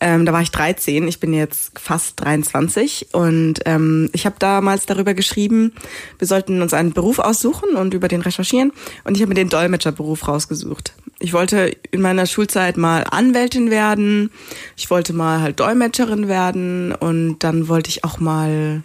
[0.00, 4.86] Ähm, da war ich 13, ich bin jetzt fast 23 und ähm, ich habe damals
[4.86, 5.72] darüber geschrieben,
[6.18, 8.72] wir sollten uns einen Beruf aussuchen und über den recherchieren
[9.04, 10.92] und ich habe mir den Dolmetscherberuf rausgesucht.
[11.20, 14.30] Ich wollte in meiner Schulzeit mal Anwältin werden,
[14.76, 16.94] ich wollte mal halt Dolmetscherin werden.
[16.94, 18.82] Und dann wollte ich auch mal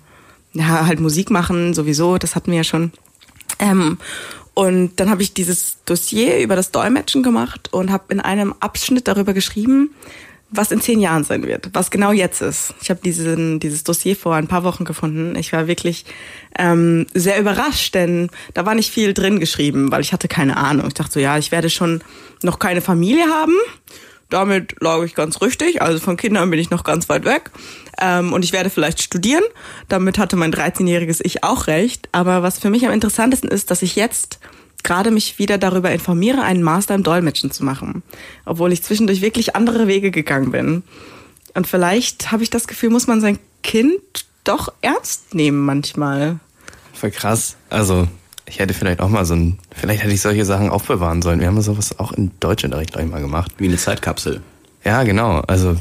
[0.53, 2.91] ja, halt Musik machen, sowieso, das hatten wir ja schon.
[3.59, 3.97] Ähm,
[4.53, 9.07] und dann habe ich dieses Dossier über das Dolmetschen gemacht und habe in einem Abschnitt
[9.07, 9.89] darüber geschrieben,
[10.55, 12.73] was in zehn Jahren sein wird, was genau jetzt ist.
[12.81, 15.35] Ich habe diesen dieses Dossier vor ein paar Wochen gefunden.
[15.35, 16.05] Ich war wirklich
[16.57, 20.87] ähm, sehr überrascht, denn da war nicht viel drin geschrieben, weil ich hatte keine Ahnung.
[20.87, 22.01] Ich dachte so, ja, ich werde schon
[22.43, 23.53] noch keine Familie haben.
[24.29, 25.81] Damit lag ich ganz richtig.
[25.81, 27.51] Also von Kindern bin ich noch ganz weit weg.
[28.01, 29.43] Ähm, und ich werde vielleicht studieren.
[29.89, 32.09] Damit hatte mein 13-jähriges Ich auch recht.
[32.11, 34.39] Aber was für mich am interessantesten ist, dass ich jetzt
[34.83, 38.03] gerade mich wieder darüber informiere, einen Master im Dolmetschen zu machen.
[38.45, 40.83] Obwohl ich zwischendurch wirklich andere Wege gegangen bin.
[41.53, 44.01] Und vielleicht habe ich das Gefühl, muss man sein Kind
[44.43, 46.39] doch ernst nehmen manchmal.
[46.93, 47.55] Voll krass.
[47.69, 48.07] Also,
[48.45, 51.39] ich hätte vielleicht auch mal so ein, vielleicht hätte ich solche Sachen aufbewahren sollen.
[51.39, 53.51] Wir haben sowas auch in Deutschunterricht, glaube ich, mal gemacht.
[53.57, 54.41] Wie eine Zeitkapsel.
[54.83, 55.39] Ja, genau.
[55.47, 55.77] Also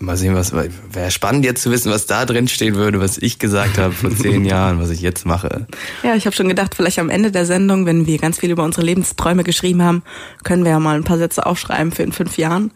[0.00, 3.38] mal sehen, was wäre spannend jetzt zu wissen, was da drin stehen würde, was ich
[3.38, 5.66] gesagt habe vor zehn Jahren, was ich jetzt mache.
[6.02, 8.64] Ja, ich habe schon gedacht, vielleicht am Ende der Sendung, wenn wir ganz viel über
[8.64, 10.02] unsere Lebensträume geschrieben haben,
[10.44, 12.72] können wir ja mal ein paar Sätze aufschreiben für in fünf Jahren.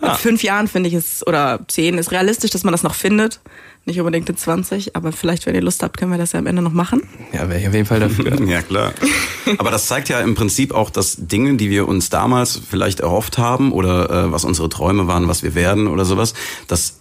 [0.00, 3.40] Mit fünf Jahren finde ich es, oder zehn, ist realistisch, dass man das noch findet.
[3.86, 6.46] Nicht unbedingt in 20, aber vielleicht, wenn ihr Lust habt, können wir das ja am
[6.46, 7.02] Ende noch machen.
[7.32, 8.40] Ja, wäre ich auf jeden Fall dafür.
[8.46, 8.92] ja, klar.
[9.58, 13.38] Aber das zeigt ja im Prinzip auch, dass Dinge, die wir uns damals vielleicht erhofft
[13.38, 16.34] haben oder äh, was unsere Träume waren, was wir werden oder sowas,
[16.68, 17.00] das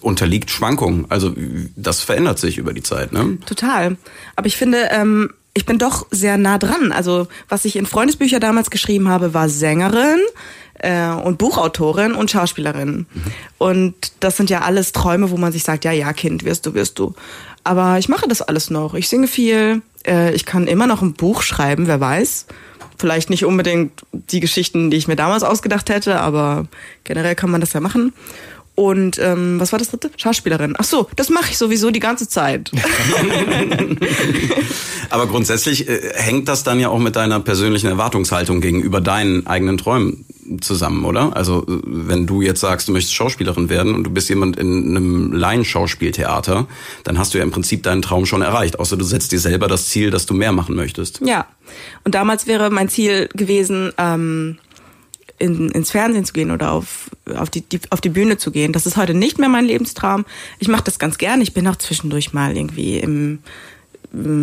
[0.00, 1.06] unterliegt Schwankungen.
[1.10, 1.34] Also
[1.76, 3.38] das verändert sich über die Zeit, ne?
[3.46, 3.96] Total.
[4.36, 6.92] Aber ich finde, ähm, ich bin doch sehr nah dran.
[6.92, 10.20] Also was ich in Freundesbücher damals geschrieben habe, war Sängerin
[10.78, 13.06] äh, und Buchautorin und Schauspielerin.
[13.12, 13.22] Mhm.
[13.58, 16.74] Und das sind ja alles Träume, wo man sich sagt, ja, ja, Kind, wirst du,
[16.74, 17.14] wirst du.
[17.64, 18.94] Aber ich mache das alles noch.
[18.94, 19.82] Ich singe viel.
[20.06, 22.46] Äh, ich kann immer noch ein Buch schreiben, wer weiß.
[22.98, 26.66] Vielleicht nicht unbedingt die Geschichten, die ich mir damals ausgedacht hätte, aber
[27.04, 28.14] generell kann man das ja machen.
[28.76, 30.10] Und ähm, was war das dritte?
[30.16, 30.74] Schauspielerin.
[30.76, 32.70] Ach so, das mache ich sowieso die ganze Zeit.
[35.10, 39.78] Aber grundsätzlich äh, hängt das dann ja auch mit deiner persönlichen Erwartungshaltung gegenüber deinen eigenen
[39.78, 40.25] Träumen
[40.60, 41.36] zusammen, oder?
[41.36, 45.32] Also wenn du jetzt sagst, du möchtest Schauspielerin werden und du bist jemand in einem
[45.32, 46.66] Laienschauspieltheater,
[47.04, 48.78] dann hast du ja im Prinzip deinen Traum schon erreicht.
[48.78, 51.20] Außer du setzt dir selber das Ziel, dass du mehr machen möchtest.
[51.24, 51.46] Ja.
[52.04, 54.58] Und damals wäre mein Ziel gewesen, ähm,
[55.38, 58.72] in, ins Fernsehen zu gehen oder auf, auf, die, die, auf die Bühne zu gehen.
[58.72, 60.24] Das ist heute nicht mehr mein Lebenstraum.
[60.58, 61.40] Ich mache das ganz gern.
[61.40, 63.40] Ich bin auch zwischendurch mal irgendwie im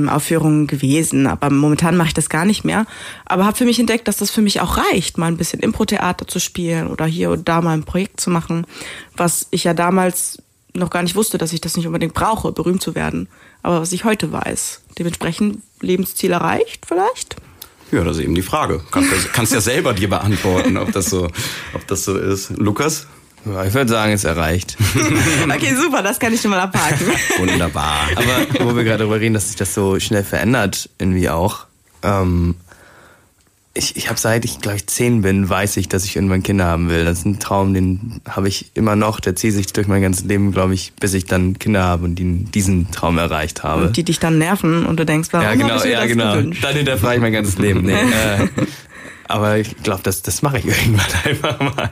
[0.10, 2.86] Aufführungen gewesen, aber momentan mache ich das gar nicht mehr.
[3.26, 6.28] Aber habe für mich entdeckt, dass das für mich auch reicht, mal ein bisschen Impro-Theater
[6.28, 8.68] zu spielen oder hier und da mal ein Projekt zu machen,
[9.16, 10.42] was ich ja damals
[10.76, 13.28] noch gar nicht wusste, dass ich das nicht unbedingt brauche, berühmt zu werden,
[13.62, 14.82] aber was ich heute weiß.
[14.98, 17.36] Dementsprechend Lebensziel erreicht vielleicht.
[17.92, 18.82] Ja, das ist eben die Frage.
[18.92, 21.30] Kannst, kannst ja selber dir beantworten, ob das so,
[21.74, 22.50] ob das so ist.
[22.58, 23.08] Lukas?
[23.46, 24.78] Ich würde sagen, es erreicht.
[25.50, 27.08] okay, super, das kann ich schon mal abhaken.
[27.40, 28.08] Wunderbar.
[28.16, 31.66] Aber wo wir gerade darüber reden, dass sich das so schnell verändert, irgendwie auch.
[32.04, 32.56] Ähm,
[33.76, 36.66] ich, ich habe seit ich, glaube ich, zehn bin, weiß ich, dass ich irgendwann Kinder
[36.66, 37.06] haben will.
[37.06, 39.20] Das ist ein Traum, den habe ich immer noch.
[39.20, 42.16] Der zieht sich durch mein ganzes Leben, glaube ich, bis ich dann Kinder habe und
[42.16, 43.88] die, diesen Traum erreicht habe.
[43.88, 46.36] Und die dich dann nerven und du denkst, warum ja, genau, ich ja, das genau.
[46.36, 46.64] gewünscht?
[46.64, 47.82] Dann hinterfrage ich mein ganzes Leben.
[47.82, 48.48] Nee, äh,
[49.28, 51.92] aber ich glaube, das, das mache ich irgendwann einfach mal.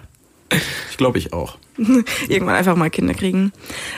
[0.89, 1.57] Ich glaube, ich auch.
[2.27, 3.51] Irgendwann einfach mal Kinder kriegen.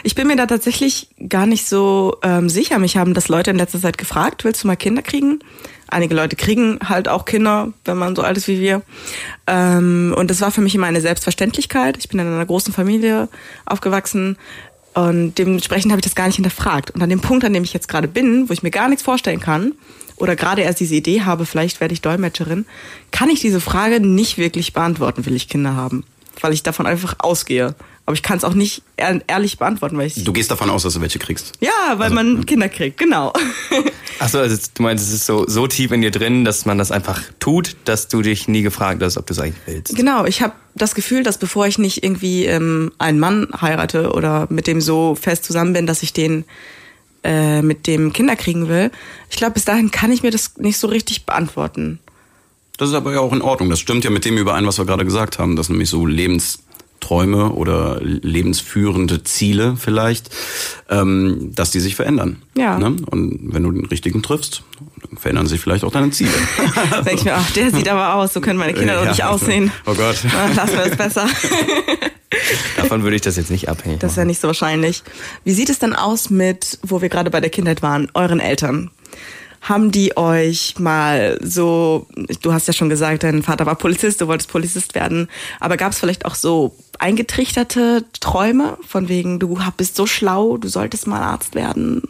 [0.04, 2.80] Ich bin mir da tatsächlich gar nicht so ähm, sicher.
[2.80, 5.40] Mich haben das Leute in letzter Zeit gefragt, willst du mal Kinder kriegen?
[5.88, 8.82] Einige Leute kriegen halt auch Kinder, wenn man so alt ist wie wir.
[9.48, 11.98] Ähm, und das war für mich immer eine Selbstverständlichkeit.
[11.98, 13.30] Ich bin in einer großen Familie
[13.66, 14.38] aufgewachsen.
[14.94, 16.92] Und dementsprechend habe ich das gar nicht hinterfragt.
[16.92, 19.04] Und an dem Punkt, an dem ich jetzt gerade bin, wo ich mir gar nichts
[19.04, 19.74] vorstellen kann,
[20.18, 22.66] oder gerade erst diese Idee habe, vielleicht werde ich Dolmetscherin,
[23.12, 26.04] kann ich diese Frage nicht wirklich beantworten, will ich Kinder haben.
[26.42, 27.76] Weil ich davon einfach ausgehe.
[28.06, 30.24] Aber ich kann es auch nicht ehr- ehrlich beantworten, weil ich.
[30.26, 31.54] Du gehst davon aus, dass du welche kriegst.
[31.62, 33.32] Ja, weil man Kinder kriegt, genau.
[34.20, 36.92] Achso, also du meinst, es ist so, so tief in dir drin, dass man das
[36.92, 39.96] einfach tut, dass du dich nie gefragt hast, ob du es eigentlich willst.
[39.96, 44.48] Genau, ich habe das Gefühl, dass bevor ich nicht irgendwie ähm, einen Mann heirate oder
[44.50, 46.44] mit dem so fest zusammen bin, dass ich den
[47.24, 48.92] äh, mit dem Kinder kriegen will,
[49.30, 52.00] ich glaube, bis dahin kann ich mir das nicht so richtig beantworten.
[52.78, 53.70] Das ist aber ja auch in Ordnung.
[53.70, 57.52] Das stimmt ja mit dem überein, was wir gerade gesagt haben, dass nämlich so Lebensträume
[57.52, 60.30] oder lebensführende Ziele vielleicht,
[60.90, 62.42] ähm, dass die sich verändern.
[62.58, 62.80] Ja.
[62.80, 62.96] Ne?
[63.06, 64.64] Und wenn du den richtigen triffst,
[65.08, 66.32] dann verändern sich vielleicht auch deine Ziele.
[66.90, 69.10] Da denke ich mir, ach, der sieht aber aus, so können meine Kinder doch Ja.
[69.12, 69.72] nicht aussehen.
[69.86, 70.18] Oh Gott.
[70.56, 71.28] Lassen wir das besser.
[72.78, 75.04] Davon würde ich das jetzt nicht abhängig Das ist ja nicht so wahrscheinlich.
[75.44, 78.90] Wie sieht es dann aus mit, wo wir gerade bei der Kindheit waren, euren Eltern?
[79.64, 82.08] Haben die euch mal so,
[82.42, 85.94] du hast ja schon gesagt, dein Vater war Polizist, du wolltest Polizist werden, aber gab
[85.94, 91.22] es vielleicht auch so eingetrichterte Träume, von wegen, du bist so schlau, du solltest mal
[91.22, 92.04] Arzt werden?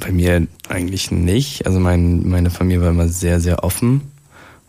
[0.00, 1.66] Bei mir eigentlich nicht.
[1.66, 4.00] Also mein, meine Familie war immer sehr, sehr offen,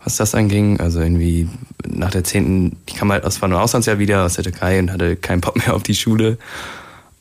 [0.04, 0.80] was das anging.
[0.80, 1.48] Also irgendwie
[1.86, 4.92] nach der zehnten, ich kam halt aus von einem Auslandsjahr wieder aus der Türkei und
[4.92, 6.38] hatte keinen Bock mehr auf die Schule.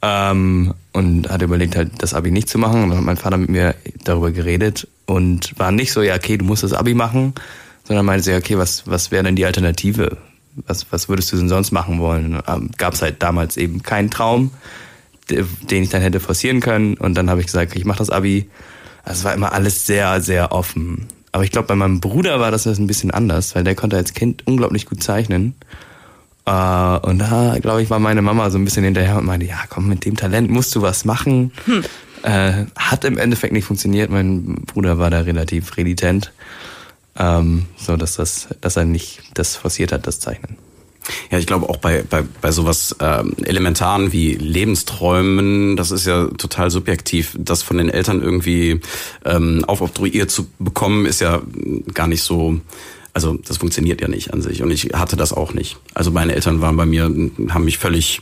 [0.02, 2.84] Ähm, und hatte überlegt, halt das Abi nicht zu machen.
[2.84, 6.38] Und dann hat mein Vater mit mir darüber geredet und war nicht so, ja, okay,
[6.38, 7.34] du musst das Abi machen,
[7.84, 10.18] sondern meinte so, ja, okay, was, was wäre denn die Alternative?
[10.68, 12.40] Was, was würdest du denn sonst machen wollen?
[12.78, 14.52] Gab es halt damals eben keinen Traum,
[15.30, 16.96] de- den ich dann hätte forcieren können.
[16.98, 18.50] Und dann habe ich gesagt, ich mache das Abi.
[19.04, 21.08] Also es war immer alles sehr, sehr offen.
[21.32, 24.14] Aber ich glaube, bei meinem Bruder war das ein bisschen anders, weil der konnte als
[24.14, 25.54] Kind unglaublich gut zeichnen.
[26.46, 29.60] Äh, und da, glaube ich, war meine Mama so ein bisschen hinterher und meinte, ja,
[29.70, 31.52] komm, mit dem Talent musst du was machen.
[32.24, 34.10] Äh, hat im Endeffekt nicht funktioniert.
[34.10, 36.34] Mein Bruder war da relativ renitent,
[37.18, 40.58] ähm, so dass das, dass er nicht das forciert hat, das Zeichnen.
[41.32, 46.26] Ja, ich glaube auch bei, bei, bei sowas ähm, Elementaren wie Lebensträumen, das ist ja
[46.38, 47.36] total subjektiv.
[47.38, 48.82] Das von den Eltern irgendwie
[49.26, 51.42] ähm, aufobtruiert zu bekommen, ist ja
[51.94, 52.60] gar nicht so
[53.14, 55.78] also das funktioniert ja nicht an sich und ich hatte das auch nicht.
[55.94, 58.22] Also meine Eltern waren bei mir, haben mich völlig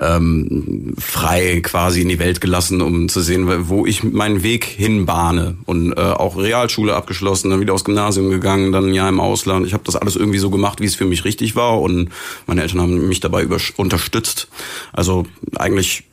[0.00, 5.56] ähm, frei quasi in die Welt gelassen, um zu sehen, wo ich meinen Weg hinbahne.
[5.66, 9.66] Und äh, auch Realschule abgeschlossen, dann wieder aufs Gymnasium gegangen, dann Jahr im Ausland.
[9.66, 11.80] Ich habe das alles irgendwie so gemacht, wie es für mich richtig war.
[11.80, 12.10] Und
[12.46, 14.48] meine Eltern haben mich dabei unterstützt.
[14.92, 16.04] Also eigentlich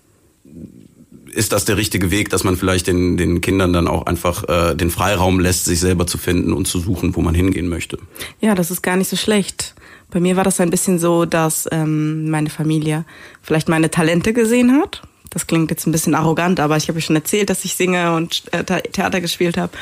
[1.36, 4.76] ist das der richtige Weg, dass man vielleicht den, den Kindern dann auch einfach äh,
[4.76, 7.98] den Freiraum lässt, sich selber zu finden und zu suchen, wo man hingehen möchte.
[8.42, 9.76] Ja, das ist gar nicht so schlecht.
[10.12, 13.06] Bei mir war das ein bisschen so, dass ähm, meine Familie
[13.42, 15.02] vielleicht meine Talente gesehen hat.
[15.30, 18.44] Das klingt jetzt ein bisschen arrogant, aber ich habe schon erzählt, dass ich singe und
[18.54, 19.74] äh, Theater gespielt habe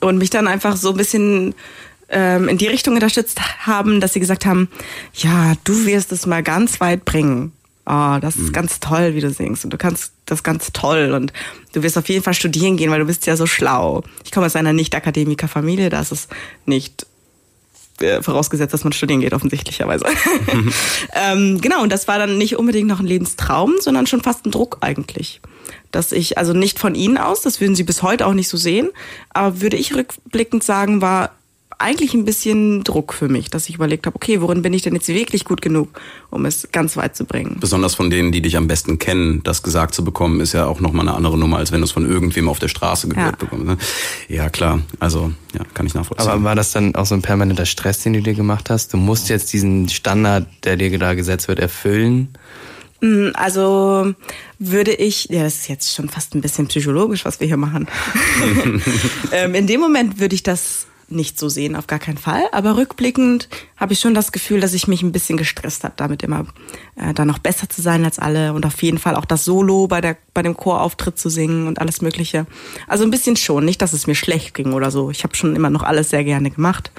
[0.00, 1.54] und mich dann einfach so ein bisschen
[2.08, 4.68] ähm, in die Richtung unterstützt haben, dass sie gesagt haben,
[5.14, 7.52] ja, du wirst es mal ganz weit bringen.
[7.86, 8.52] Oh, das ist mhm.
[8.52, 11.34] ganz toll, wie du singst und du kannst das ganz toll und
[11.74, 14.02] du wirst auf jeden Fall studieren gehen, weil du bist ja so schlau.
[14.24, 16.28] Ich komme aus einer Nicht-Akademiker-Familie, da ist es
[16.64, 17.06] nicht
[18.00, 20.06] äh, vorausgesetzt, dass man studieren geht, offensichtlicherweise.
[21.14, 24.50] ähm, genau, und das war dann nicht unbedingt noch ein Lebenstraum, sondern schon fast ein
[24.50, 25.42] Druck eigentlich.
[25.90, 28.56] Dass ich, also nicht von Ihnen aus, das würden Sie bis heute auch nicht so
[28.56, 28.90] sehen,
[29.30, 31.32] aber würde ich rückblickend sagen, war
[31.78, 34.94] eigentlich ein bisschen Druck für mich, dass ich überlegt habe, okay, worin bin ich denn
[34.94, 37.56] jetzt wirklich gut genug, um es ganz weit zu bringen.
[37.60, 40.80] Besonders von denen, die dich am besten kennen, das gesagt zu bekommen, ist ja auch
[40.80, 43.36] nochmal eine andere Nummer, als wenn du es von irgendwem auf der Straße gehört ja.
[43.36, 43.66] bekommst.
[43.66, 43.76] Ne?
[44.28, 44.80] Ja, klar.
[45.00, 46.28] Also, ja, kann ich nachvollziehen.
[46.28, 48.92] Aber war das dann auch so ein permanenter Stress, den du dir gemacht hast?
[48.92, 52.28] Du musst jetzt diesen Standard, der dir da gesetzt wird, erfüllen?
[53.00, 54.14] Mm, also
[54.58, 57.86] würde ich, ja, das ist jetzt schon fast ein bisschen psychologisch, was wir hier machen.
[59.32, 62.44] ähm, in dem Moment würde ich das nicht so sehen, auf gar keinen Fall.
[62.52, 66.22] Aber rückblickend habe ich schon das Gefühl, dass ich mich ein bisschen gestresst habe, damit
[66.22, 66.46] immer
[66.96, 69.86] äh, da noch besser zu sein als alle und auf jeden Fall auch das Solo
[69.86, 72.46] bei der bei dem Chorauftritt zu singen und alles Mögliche.
[72.88, 75.10] Also ein bisschen schon, nicht, dass es mir schlecht ging oder so.
[75.10, 76.90] Ich habe schon immer noch alles sehr gerne gemacht.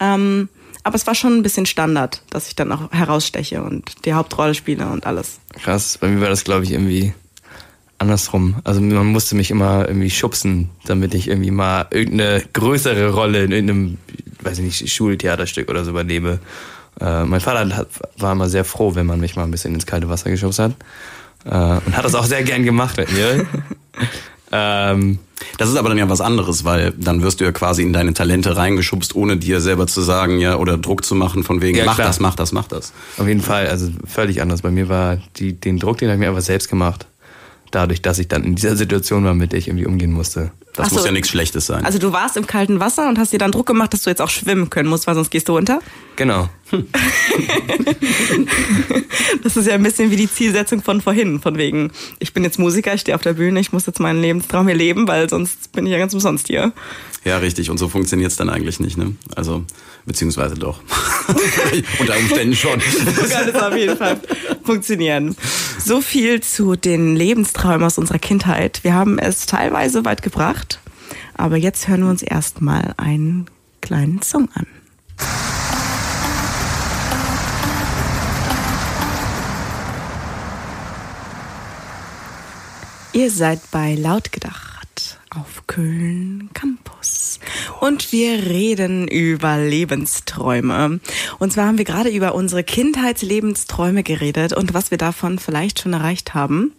[0.00, 0.48] Ähm,
[0.84, 4.54] aber es war schon ein bisschen Standard, dass ich dann auch heraussteche und die Hauptrolle
[4.54, 5.38] spiele und alles.
[5.52, 7.12] Krass, bei mir war das glaube ich irgendwie
[7.98, 8.56] andersrum.
[8.64, 13.52] Also man musste mich immer irgendwie schubsen, damit ich irgendwie mal irgendeine größere Rolle in
[13.52, 13.98] irgendeinem,
[14.40, 16.38] weiß ich nicht, Schultheaterstück oder so übernehme.
[17.00, 19.86] Äh, mein Vater hat, war immer sehr froh, wenn man mich mal ein bisschen ins
[19.86, 20.72] kalte Wasser geschubst hat.
[21.44, 23.46] Äh, und hat das auch sehr gern gemacht mit mir.
[24.52, 25.18] ähm,
[25.56, 28.14] das ist aber dann ja was anderes, weil dann wirst du ja quasi in deine
[28.14, 31.84] Talente reingeschubst, ohne dir selber zu sagen, ja, oder Druck zu machen von wegen, ja,
[31.84, 32.08] mach klar.
[32.08, 32.92] das, mach das, mach das.
[33.18, 34.62] Auf jeden Fall, also völlig anders.
[34.62, 37.06] Bei mir war die, den Druck, den habe ich mir einfach selbst gemacht
[37.70, 40.52] dadurch, dass ich dann in dieser Situation war, mit der ich irgendwie umgehen musste.
[40.74, 41.84] Das so, muss ja nichts Schlechtes sein.
[41.84, 44.22] Also du warst im kalten Wasser und hast dir dann Druck gemacht, dass du jetzt
[44.22, 45.80] auch schwimmen können musst, weil sonst gehst du unter?
[46.16, 46.48] Genau.
[49.42, 52.58] das ist ja ein bisschen wie die Zielsetzung von vorhin, von wegen, ich bin jetzt
[52.58, 55.72] Musiker, ich stehe auf der Bühne, ich muss jetzt meinen Lebenstraum hier leben, weil sonst
[55.72, 56.72] bin ich ja ganz umsonst hier.
[57.24, 57.70] Ja, richtig.
[57.70, 59.14] Und so funktioniert es dann eigentlich nicht, ne?
[59.34, 59.64] Also,
[60.06, 60.80] beziehungsweise doch.
[61.98, 62.80] Unter Umständen schon.
[62.80, 64.20] so kann es auf jeden Fall
[64.62, 65.36] funktionieren.
[65.78, 68.80] So viel zu den Lebensträumen aus unserer Kindheit.
[68.82, 70.80] Wir haben es teilweise weit gebracht,
[71.34, 73.46] aber jetzt hören wir uns erstmal einen
[73.80, 74.66] kleinen Song an.
[83.18, 87.40] Ihr seid bei Lautgedacht auf Köln Campus.
[87.80, 91.00] Und wir reden über Lebensträume.
[91.40, 95.94] Und zwar haben wir gerade über unsere Kindheitslebensträume geredet und was wir davon vielleicht schon
[95.94, 96.70] erreicht haben.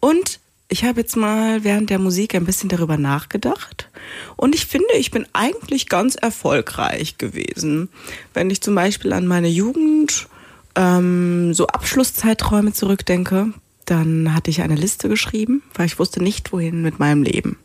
[0.00, 3.90] Und ich habe jetzt mal während der Musik ein bisschen darüber nachgedacht.
[4.36, 7.90] Und ich finde, ich bin eigentlich ganz erfolgreich gewesen.
[8.32, 10.26] Wenn ich zum Beispiel an meine Jugend
[10.74, 13.52] ähm, so Abschlusszeiträume zurückdenke,
[13.86, 17.58] dann hatte ich eine Liste geschrieben, weil ich wusste nicht, wohin mit meinem Leben.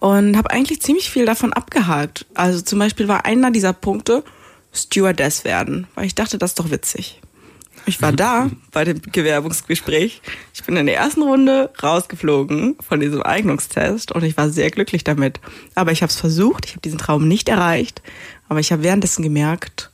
[0.00, 2.26] Und habe eigentlich ziemlich viel davon abgehakt.
[2.34, 4.24] Also zum Beispiel war einer dieser Punkte
[4.72, 7.20] Stewardess werden, weil ich dachte, das ist doch witzig.
[7.86, 10.22] Ich war da bei dem Gewerbungsgespräch.
[10.54, 15.04] Ich bin in der ersten Runde rausgeflogen von diesem Eignungstest und ich war sehr glücklich
[15.04, 15.40] damit.
[15.74, 18.02] Aber ich habe es versucht, ich habe diesen Traum nicht erreicht,
[18.48, 19.89] aber ich habe währenddessen gemerkt,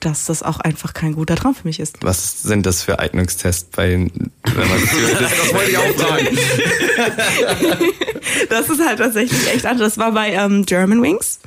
[0.00, 1.98] dass das auch einfach kein guter Traum für mich ist.
[2.02, 4.08] Was sind das für Eignungstests bei, wenn
[4.44, 4.80] man
[5.20, 6.38] das wollte ich auch fragen.
[8.48, 9.94] das ist halt tatsächlich echt anders.
[9.94, 11.40] Das war bei ähm, German Wings.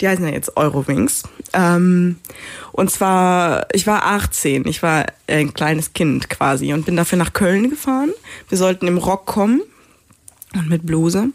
[0.00, 1.22] Die heißen ja jetzt Eurowings.
[1.52, 2.16] Ähm,
[2.72, 7.32] und zwar, ich war 18, ich war ein kleines Kind quasi und bin dafür nach
[7.32, 8.10] Köln gefahren.
[8.48, 9.62] Wir sollten im Rock kommen
[10.54, 11.28] und mit Bluse.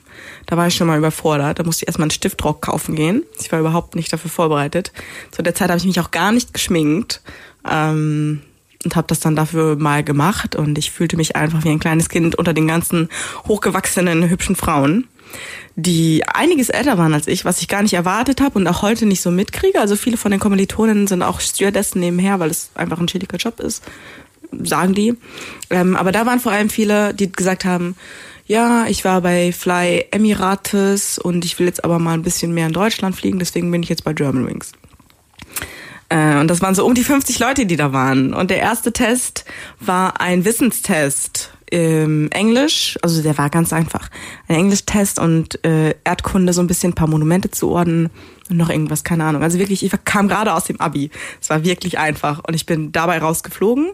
[0.50, 1.60] Da war ich schon mal überfordert.
[1.60, 3.22] Da musste ich erstmal einen Stiftrock kaufen gehen.
[3.40, 4.92] Ich war überhaupt nicht dafür vorbereitet.
[5.30, 7.22] Zu der Zeit habe ich mich auch gar nicht geschminkt.
[7.70, 8.42] Ähm,
[8.84, 12.08] und habe das dann dafür mal gemacht und ich fühlte mich einfach wie ein kleines
[12.08, 13.10] Kind unter den ganzen
[13.46, 15.06] hochgewachsenen hübschen Frauen,
[15.76, 19.06] die einiges älter waren als ich, was ich gar nicht erwartet habe und auch heute
[19.06, 19.82] nicht so mitkriege.
[19.82, 23.60] Also viele von den Kommilitonen sind auch Stewardessen nebenher, weil es einfach ein chilliger Job
[23.60, 23.84] ist,
[24.64, 25.14] sagen die.
[25.70, 27.98] Ähm, aber da waren vor allem viele, die gesagt haben,
[28.50, 32.66] ja, ich war bei Fly Emirates und ich will jetzt aber mal ein bisschen mehr
[32.66, 34.72] in Deutschland fliegen, deswegen bin ich jetzt bei Germanwings.
[36.10, 38.34] Äh, und das waren so um die 50 Leute, die da waren.
[38.34, 39.46] Und der erste Test
[39.80, 44.10] war ein Wissenstest im Englisch, also der war ganz einfach.
[44.48, 48.10] Ein Englischtest und äh, Erdkunde, so ein bisschen ein paar Monumente zu ordnen
[48.50, 49.44] und noch irgendwas, keine Ahnung.
[49.44, 51.12] Also wirklich, ich kam gerade aus dem Abi.
[51.40, 53.92] Es war wirklich einfach und ich bin dabei rausgeflogen.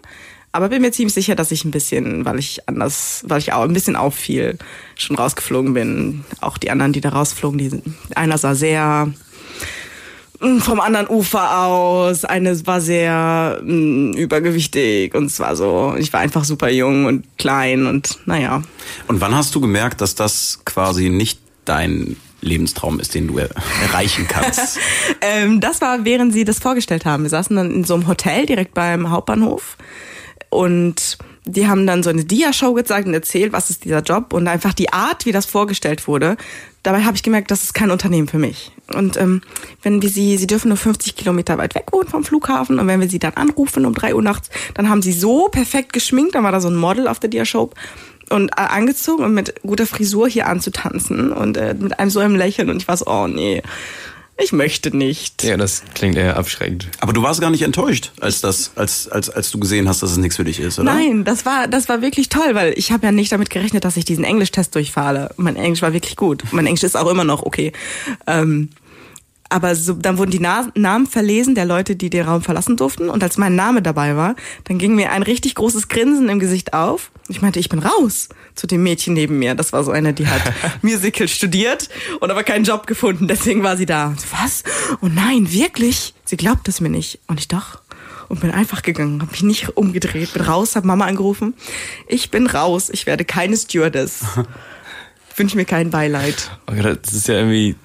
[0.56, 3.64] Aber bin mir ziemlich sicher, dass ich ein bisschen, weil ich anders, weil ich auch
[3.64, 4.58] ein bisschen auffiel,
[4.96, 6.24] schon rausgeflogen bin.
[6.40, 7.72] Auch die anderen, die da rausflogen, die,
[8.16, 9.12] einer sah sehr
[10.40, 12.24] mm, vom anderen Ufer aus.
[12.24, 17.04] Eine war sehr mh, mm, übergewichtig und es war so, ich war einfach super jung
[17.04, 18.64] und klein und naja.
[19.10, 24.26] Und wann hast du gemerkt, dass das quasi nicht dein Lebenstraum ist, den du erreichen
[24.30, 24.80] kannst?
[25.20, 27.24] ähm, das war, während sie das vorgestellt haben.
[27.24, 29.76] Wir saßen dann in so einem Hotel direkt beim Hauptbahnhof
[30.56, 34.48] und die haben dann so eine Dia-Show gezeigt und erzählt, was ist dieser Job und
[34.48, 36.38] einfach die Art, wie das vorgestellt wurde.
[36.82, 38.72] Dabei habe ich gemerkt, das ist kein Unternehmen für mich.
[38.94, 39.42] Und ähm,
[39.84, 43.00] wenn wir sie, sie dürfen nur 50 Kilometer weit weg wohnen vom Flughafen und wenn
[43.00, 46.44] wir sie dann anrufen um drei Uhr nachts, dann haben sie so perfekt geschminkt, dann
[46.44, 47.70] war da so ein Model auf der Dia-Show
[48.30, 52.36] und äh, angezogen und mit guter Frisur hier anzutanzen und äh, mit einem so einem
[52.36, 53.62] Lächeln und ich war so, oh nee
[54.38, 55.44] ich möchte nicht.
[55.44, 56.90] Ja, das klingt eher abschreckend.
[57.00, 60.12] Aber du warst gar nicht enttäuscht, als das, als, als, als du gesehen hast, dass
[60.12, 60.94] es nichts für dich ist, oder?
[60.94, 63.96] Nein, das war, das war wirklich toll, weil ich habe ja nicht damit gerechnet, dass
[63.96, 65.30] ich diesen Englischtest durchfahre.
[65.38, 66.44] Mein Englisch war wirklich gut.
[66.52, 67.72] Mein Englisch ist auch immer noch okay.
[68.28, 68.70] Ähm,
[69.50, 73.10] aber so, dann wurden die Na Namen verlesen der Leute, die den Raum verlassen durften.
[73.10, 76.74] Und als mein Name dabei war, dann ging mir ein richtig großes Grinsen im Gesicht
[76.74, 77.12] auf.
[77.28, 79.56] Ich meinte, ich bin raus zu dem Mädchen neben mir.
[79.56, 80.42] Das war so eine, die hat
[80.82, 83.28] Musical studiert und aber keinen Job gefunden.
[83.28, 84.16] Deswegen war sie da.
[84.32, 84.64] Was?
[85.02, 86.14] Oh nein, wirklich?
[86.26, 87.20] Sie glaubt es mir nicht.
[87.28, 87.80] Und ich doch.
[88.28, 91.54] Und bin einfach gegangen, habe mich nicht umgedreht, bin raus, habe Mama angerufen.
[92.08, 94.22] Ich bin raus, ich werde keine Stewardess.
[95.36, 96.50] Wünsche mir kein Beileid.
[96.66, 97.76] Das ist ja irgendwie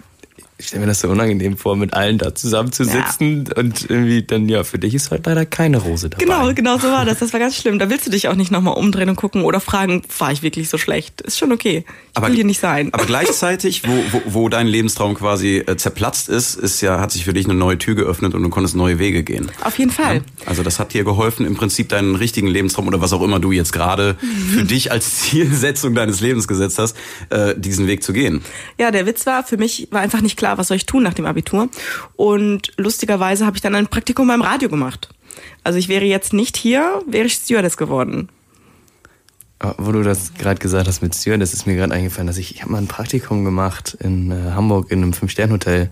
[0.61, 3.57] ich stelle mir das so unangenehm vor, mit allen da zusammenzusitzen ja.
[3.57, 6.23] und irgendwie dann, ja, für dich ist halt leider keine Rose dabei.
[6.23, 7.19] Genau, genau so war das.
[7.21, 7.79] Das war ganz schlimm.
[7.79, 10.69] Da willst du dich auch nicht nochmal umdrehen und gucken oder fragen, war ich wirklich
[10.69, 11.23] so schlecht?
[11.23, 11.85] Ist schon okay.
[12.11, 12.91] Ich aber, will hier nicht sein.
[12.93, 17.25] Aber gleichzeitig, wo, wo, wo dein Lebenstraum quasi äh, zerplatzt ist, ist ja, hat sich
[17.25, 19.51] für dich eine neue Tür geöffnet und du konntest neue Wege gehen.
[19.63, 20.17] Auf jeden Fall.
[20.17, 20.23] Ja?
[20.45, 23.51] Also das hat dir geholfen, im Prinzip deinen richtigen Lebenstraum oder was auch immer du
[23.51, 24.17] jetzt gerade
[24.53, 26.97] für dich als Zielsetzung deines Lebens gesetzt hast,
[27.31, 28.43] äh, diesen Weg zu gehen.
[28.79, 31.03] Ja, der Witz war, für mich war einfach nicht klar, klar, was soll ich tun
[31.03, 31.69] nach dem Abitur?
[32.17, 35.09] Und lustigerweise habe ich dann ein Praktikum beim Radio gemacht.
[35.63, 38.29] Also ich wäre jetzt nicht hier, wäre ich Stewardess geworden.
[39.77, 42.63] Wo du das gerade gesagt hast mit Stewardess, ist mir gerade eingefallen, dass ich, ich
[42.63, 45.91] habe mal ein Praktikum gemacht in äh, Hamburg in einem Fünf-Sterne-Hotel.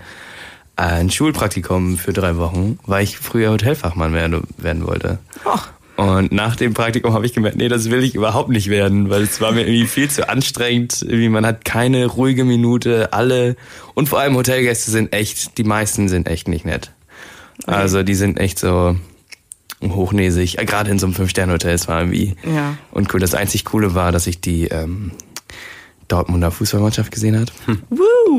[0.76, 5.18] Ein Schulpraktikum für drei Wochen, weil ich früher Hotelfachmann werden, werden wollte.
[5.44, 5.70] Ach.
[5.98, 9.22] Und nach dem Praktikum habe ich gemerkt, nee, das will ich überhaupt nicht werden, weil
[9.22, 11.02] es war mir irgendwie viel zu anstrengend.
[11.02, 13.56] Irgendwie man hat keine ruhige Minute, alle
[13.94, 16.92] und vor allem Hotelgäste sind echt, die meisten sind echt nicht nett.
[17.64, 17.74] Okay.
[17.74, 18.94] Also die sind echt so
[19.82, 22.78] hochnäsig, äh, gerade in so einem Fünf-Sterne-Hotel, es war irgendwie ja.
[22.92, 23.18] und cool.
[23.18, 25.10] Das einzig Coole war, dass ich die ähm,
[26.08, 27.52] Dortmunder Fußballmannschaft gesehen hat.
[27.66, 27.82] Hm.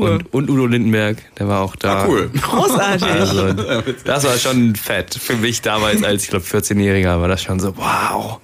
[0.00, 2.02] Und, und, Udo Lindenberg, der war auch da.
[2.02, 2.30] Ah, cool.
[2.30, 3.08] Großartig.
[3.08, 3.52] Also,
[4.04, 5.14] das war schon fett.
[5.14, 8.40] Für mich damals als, ich glaube, 14-Jähriger war das schon so, wow,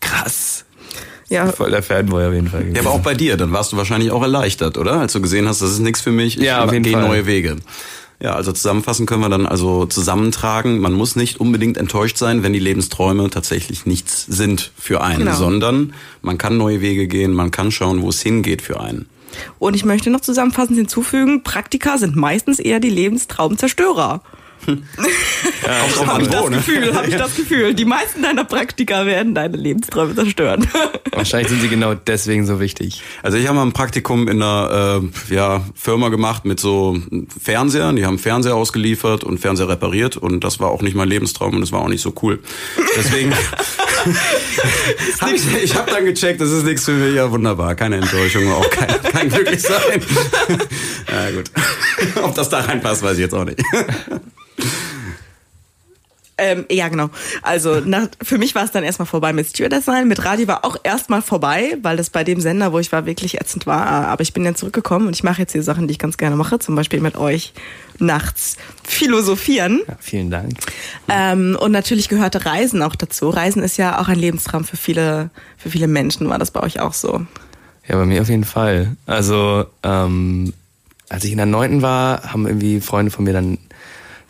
[0.00, 0.64] krass.
[1.28, 1.50] Ja.
[1.50, 2.60] Voll der Fanboy auf jeden Fall.
[2.60, 2.76] Gewesen.
[2.76, 5.00] Ja, aber auch bei dir, dann warst du wahrscheinlich auch erleichtert, oder?
[5.00, 7.56] Als du gesehen hast, das ist nichts für mich, ich ja, gehe neue Wege.
[8.22, 10.78] Ja, also zusammenfassen können wir dann also zusammentragen.
[10.78, 15.36] Man muss nicht unbedingt enttäuscht sein, wenn die Lebensträume tatsächlich nichts sind für einen, genau.
[15.36, 19.06] sondern man kann neue Wege gehen, man kann schauen, wo es hingeht für einen.
[19.58, 24.22] Und ich möchte noch zusammenfassend hinzufügen, Praktika sind meistens eher die Lebenstraumzerstörer.
[24.66, 26.48] Ja, habe ich das?
[26.48, 27.74] Gefühl, habe ich das Gefühl.
[27.74, 30.66] Die meisten deiner Praktika werden deine Lebensträume zerstören.
[31.12, 33.02] Wahrscheinlich sind sie genau deswegen so wichtig.
[33.22, 36.98] Also ich habe mal ein Praktikum in einer äh, ja, Firma gemacht mit so
[37.42, 37.96] Fernsehern.
[37.96, 41.60] Die haben Fernseher ausgeliefert und Fernseher repariert und das war auch nicht mein Lebenstraum und
[41.60, 42.40] das war auch nicht so cool.
[42.96, 43.32] Deswegen
[45.20, 47.14] hab ich, ich habe dann gecheckt, das ist nichts für mich.
[47.14, 47.74] Ja, wunderbar.
[47.74, 50.02] Keine Enttäuschung, auch kein, kein Glücklichsein.
[51.10, 51.50] ja gut.
[52.22, 53.60] Ob das da reinpasst, weiß ich jetzt auch nicht.
[56.42, 57.08] Ähm, ja, genau.
[57.42, 60.08] Also nach, für mich war es dann erstmal vorbei mit Stewardess sein.
[60.08, 63.40] Mit Radio war auch erstmal vorbei, weil das bei dem Sender, wo ich war, wirklich
[63.40, 63.86] ätzend war.
[63.86, 66.34] Aber ich bin dann zurückgekommen und ich mache jetzt hier Sachen, die ich ganz gerne
[66.34, 66.58] mache.
[66.58, 67.52] Zum Beispiel mit euch
[67.98, 69.82] nachts philosophieren.
[69.86, 70.54] Ja, vielen Dank.
[71.08, 73.30] Ähm, und natürlich gehörte Reisen auch dazu.
[73.30, 76.28] Reisen ist ja auch ein Lebenstraum für viele, für viele Menschen.
[76.28, 77.24] War das bei euch auch so?
[77.86, 78.96] Ja, bei mir auf jeden Fall.
[79.06, 80.52] Also, ähm,
[81.08, 83.58] als ich in der neunten war, haben irgendwie Freunde von mir dann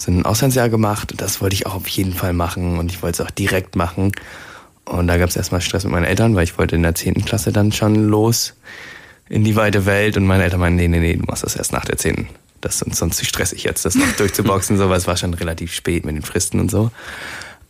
[0.03, 1.12] so ein Auslandsjahr gemacht.
[1.12, 3.76] Und das wollte ich auch auf jeden Fall machen und ich wollte es auch direkt
[3.76, 4.12] machen.
[4.84, 7.24] Und da gab es erstmal Stress mit meinen Eltern, weil ich wollte in der zehnten
[7.24, 8.55] Klasse dann schon los
[9.28, 10.16] in die weite Welt.
[10.16, 12.28] Und meine Eltern meinen, nee, nee, nee, du machst das erst nach der zehnten.
[12.61, 15.72] Das ist sonst zu stressig jetzt, das noch durchzuboxen, so, weil es war schon relativ
[15.72, 16.90] spät mit den Fristen und so.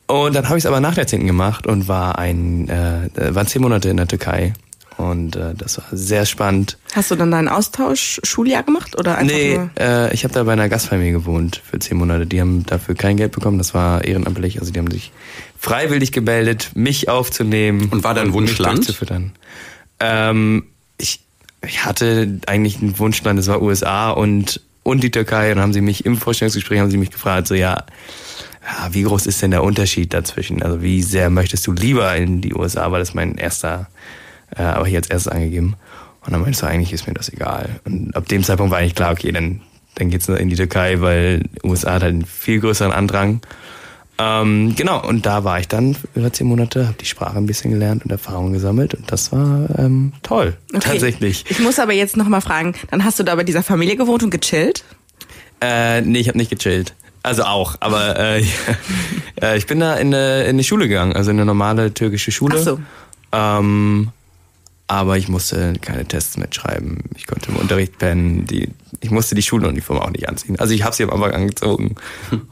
[0.07, 3.47] Und dann habe ich es aber nach der zehnten gemacht und war ein, äh, waren
[3.47, 4.53] zehn Monate in der Türkei
[5.03, 6.79] und äh, das war sehr spannend.
[6.95, 9.71] Hast du dann dein Austausch-Schuljahr gemacht oder einfach Nee, nur?
[9.79, 12.27] äh, ich habe da bei einer Gastfamilie gewohnt für zehn Monate.
[12.27, 14.61] Die haben dafür kein Geld bekommen, das war ehrenamtlich.
[14.61, 15.13] Also die haben sich
[15.59, 17.89] freiwillig gemeldet, mich aufzunehmen.
[17.91, 18.79] Und war dein Wunschland?
[18.79, 19.33] durchzufüttern.
[20.01, 20.65] Ähm,
[20.99, 21.21] ich,
[21.67, 25.51] ich hatte eigentlich einen Wunschland, das war USA und, und die Türkei.
[25.51, 27.85] Und dann haben sie mich im Vorstellungsgespräch haben sie mich gefragt, so ja,
[28.65, 30.63] ja, wie groß ist denn der Unterschied dazwischen?
[30.63, 33.89] Also wie sehr möchtest du lieber in die USA, weil das mein erster,
[34.57, 35.77] äh, aber hier als erstes angegeben.
[36.25, 37.81] Und dann meinst du, eigentlich ist mir das egal.
[37.85, 39.61] Und ab dem Zeitpunkt war eigentlich klar, okay, dann,
[39.97, 43.41] dann geht's in die Türkei, weil USA hat halt einen viel größeren Andrang.
[44.19, 47.71] Ähm, genau, und da war ich dann über zehn Monate, habe die Sprache ein bisschen
[47.71, 51.45] gelernt und Erfahrungen gesammelt und das war ähm, toll, tatsächlich.
[51.49, 54.31] Ich muss aber jetzt nochmal fragen, dann hast du da bei dieser Familie gewohnt und
[54.31, 54.85] gechillt?
[55.61, 56.95] Äh, nee, ich habe nicht gechillt.
[57.23, 58.45] Also auch, aber äh,
[59.43, 62.33] äh, ich bin da in eine, in eine Schule gegangen, also in eine normale türkische
[62.33, 62.57] Schule.
[62.59, 62.81] Ach so.
[63.33, 64.11] Ähm,
[64.93, 66.99] aber ich musste keine Tests mitschreiben.
[67.17, 68.45] Ich konnte im Unterricht pennen.
[68.45, 68.69] Die,
[69.01, 70.61] ich musste die Schuluniform auch nicht anziehen.
[70.61, 71.95] Also ich habe sie am Anfang angezogen.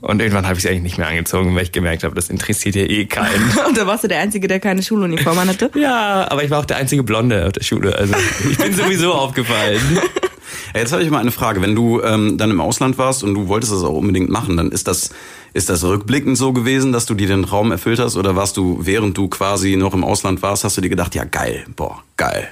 [0.01, 2.77] Und irgendwann habe ich sie eigentlich nicht mehr angezogen, weil ich gemerkt habe, das interessiert
[2.77, 3.59] ja eh keinen.
[3.69, 5.71] Und da warst du der Einzige, der keine Schuluniform hatte?
[5.75, 7.95] ja, aber ich war auch der einzige Blonde auf der Schule.
[7.95, 8.15] Also
[8.51, 10.01] ich bin sowieso aufgefallen.
[10.75, 11.63] Jetzt habe ich mal eine Frage.
[11.63, 14.71] Wenn du ähm, dann im Ausland warst und du wolltest das auch unbedingt machen, dann
[14.71, 15.11] ist das,
[15.53, 18.17] ist das rückblickend so gewesen, dass du dir den Traum erfüllt hast?
[18.17, 21.25] Oder warst du, während du quasi noch im Ausland warst, hast du dir gedacht, ja
[21.25, 22.49] geil, boah, geil.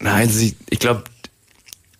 [0.00, 1.04] Nein, also ich, ich glaube,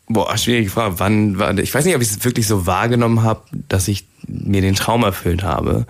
[0.09, 0.99] boah, schwierige Frage.
[0.99, 4.61] Wann, wann, ich weiß nicht, ob ich es wirklich so wahrgenommen habe, dass ich mir
[4.61, 5.86] den Traum erfüllt habe.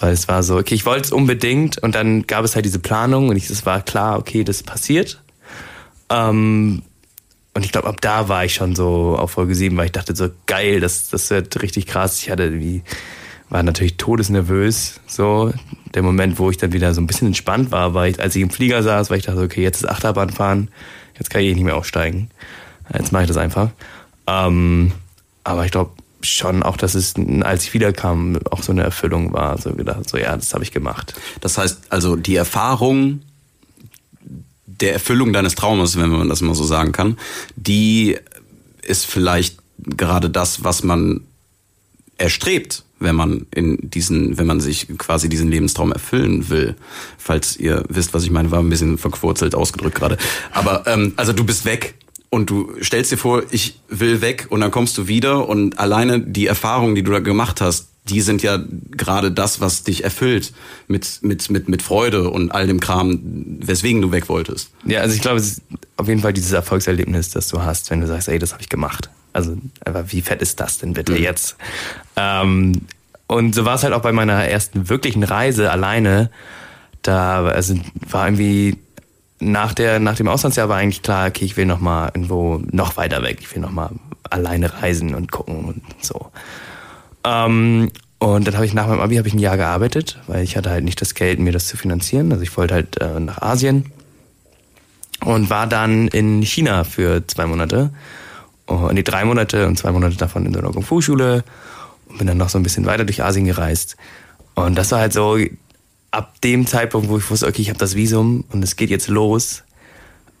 [0.00, 2.80] Weil es war so, okay, ich wollte es unbedingt und dann gab es halt diese
[2.80, 5.22] Planung und ich, es war klar, okay, das passiert.
[6.08, 6.82] Ähm,
[7.54, 10.16] und ich glaube, ab da war ich schon so auf Folge 7, weil ich dachte
[10.16, 12.18] so, geil, das, das wird richtig krass.
[12.22, 12.82] Ich hatte irgendwie,
[13.50, 15.52] war natürlich todesnervös, so.
[15.94, 18.42] Der Moment, wo ich dann wieder so ein bisschen entspannt war, war ich, als ich
[18.42, 20.68] im Flieger saß, weil ich dachte, okay, jetzt ist Achterbahn fahren,
[21.18, 22.30] jetzt kann ich eh nicht mehr aufsteigen.
[22.94, 23.68] Jetzt mache ich das einfach.
[24.26, 24.92] Ähm,
[25.44, 25.90] aber ich glaube
[26.22, 29.58] schon auch, dass es, als ich wiederkam, auch so eine Erfüllung war.
[29.58, 31.14] So gedacht, so ja, das habe ich gemacht.
[31.40, 33.20] Das heißt, also die Erfahrung
[34.80, 37.18] der Erfüllung deines Traumes, wenn man das mal so sagen kann,
[37.56, 38.16] die
[38.82, 41.22] ist vielleicht gerade das, was man
[42.18, 46.76] erstrebt, wenn man in diesen, wenn man sich quasi diesen Lebenstraum erfüllen will.
[47.18, 50.18] Falls ihr wisst, was ich meine, war ein bisschen verquurzelt ausgedrückt gerade.
[50.52, 51.94] Aber ähm, also du bist weg
[52.30, 56.20] und du stellst dir vor, ich will weg und dann kommst du wieder und alleine
[56.20, 58.58] die Erfahrungen, die du da gemacht hast, die sind ja
[58.90, 60.52] gerade das, was dich erfüllt
[60.88, 63.20] mit, mit, mit, mit Freude und all dem Kram,
[63.60, 64.70] weswegen du weg wolltest.
[64.84, 65.62] Ja, also ich glaube, es ist
[65.96, 68.68] auf jeden Fall dieses Erfolgserlebnis, das du hast, wenn du sagst, ey, das habe ich
[68.68, 69.08] gemacht.
[69.32, 71.18] Also, aber wie fett ist das denn bitte Mhm.
[71.22, 71.56] jetzt?
[72.16, 72.82] Ähm,
[73.28, 76.30] und so war es halt auch bei meiner ersten wirklichen Reise alleine.
[77.02, 77.74] Da also
[78.10, 78.78] war irgendwie
[79.40, 82.96] nach der nach dem Auslandsjahr war eigentlich klar, okay, ich will noch mal irgendwo noch
[82.96, 83.38] weiter weg.
[83.40, 83.90] Ich will noch mal
[84.28, 86.30] alleine reisen und gucken und so.
[87.24, 90.56] Ähm, und dann habe ich nach meinem Abi habe ich ein Jahr gearbeitet, weil ich
[90.56, 92.30] hatte halt nicht das Geld, mir das zu finanzieren.
[92.30, 93.90] Also ich wollte halt äh, nach Asien
[95.24, 97.90] und war dann in China für zwei Monate.
[98.66, 101.42] Oh, nee, drei Monate und zwei Monate davon in so einer Kung Fu Schule
[102.08, 103.96] und bin dann noch so ein bisschen weiter durch Asien gereist.
[104.54, 105.38] Und das war halt so
[106.12, 109.08] ab dem Zeitpunkt, wo ich wusste, okay, ich habe das Visum und es geht jetzt
[109.08, 109.64] los,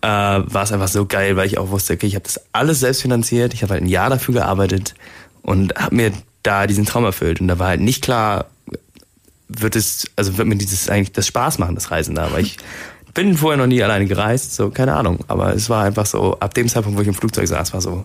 [0.02, 2.80] äh, war es einfach so geil, weil ich auch wusste, okay, ich habe das alles
[2.80, 4.94] selbst finanziert, ich habe halt ein Jahr dafür gearbeitet
[5.42, 6.12] und habe mir
[6.42, 7.40] da diesen Traum erfüllt.
[7.40, 8.46] Und da war halt nicht klar,
[9.48, 12.56] wird es, also wird mir dieses eigentlich das Spaß machen, das Reisen da, weil ich
[13.14, 15.20] bin vorher noch nie alleine gereist, so keine Ahnung.
[15.28, 18.04] Aber es war einfach so, ab dem Zeitpunkt, wo ich im Flugzeug saß, war so,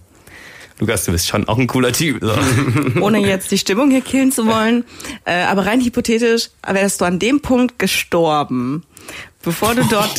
[0.79, 2.19] Lukas, du bist schon auch ein cooler Typ.
[2.21, 2.37] So.
[3.01, 4.83] Ohne jetzt die Stimmung hier killen zu wollen.
[5.25, 8.83] Äh, aber rein hypothetisch, wärst du an dem Punkt gestorben,
[9.43, 10.15] bevor du dort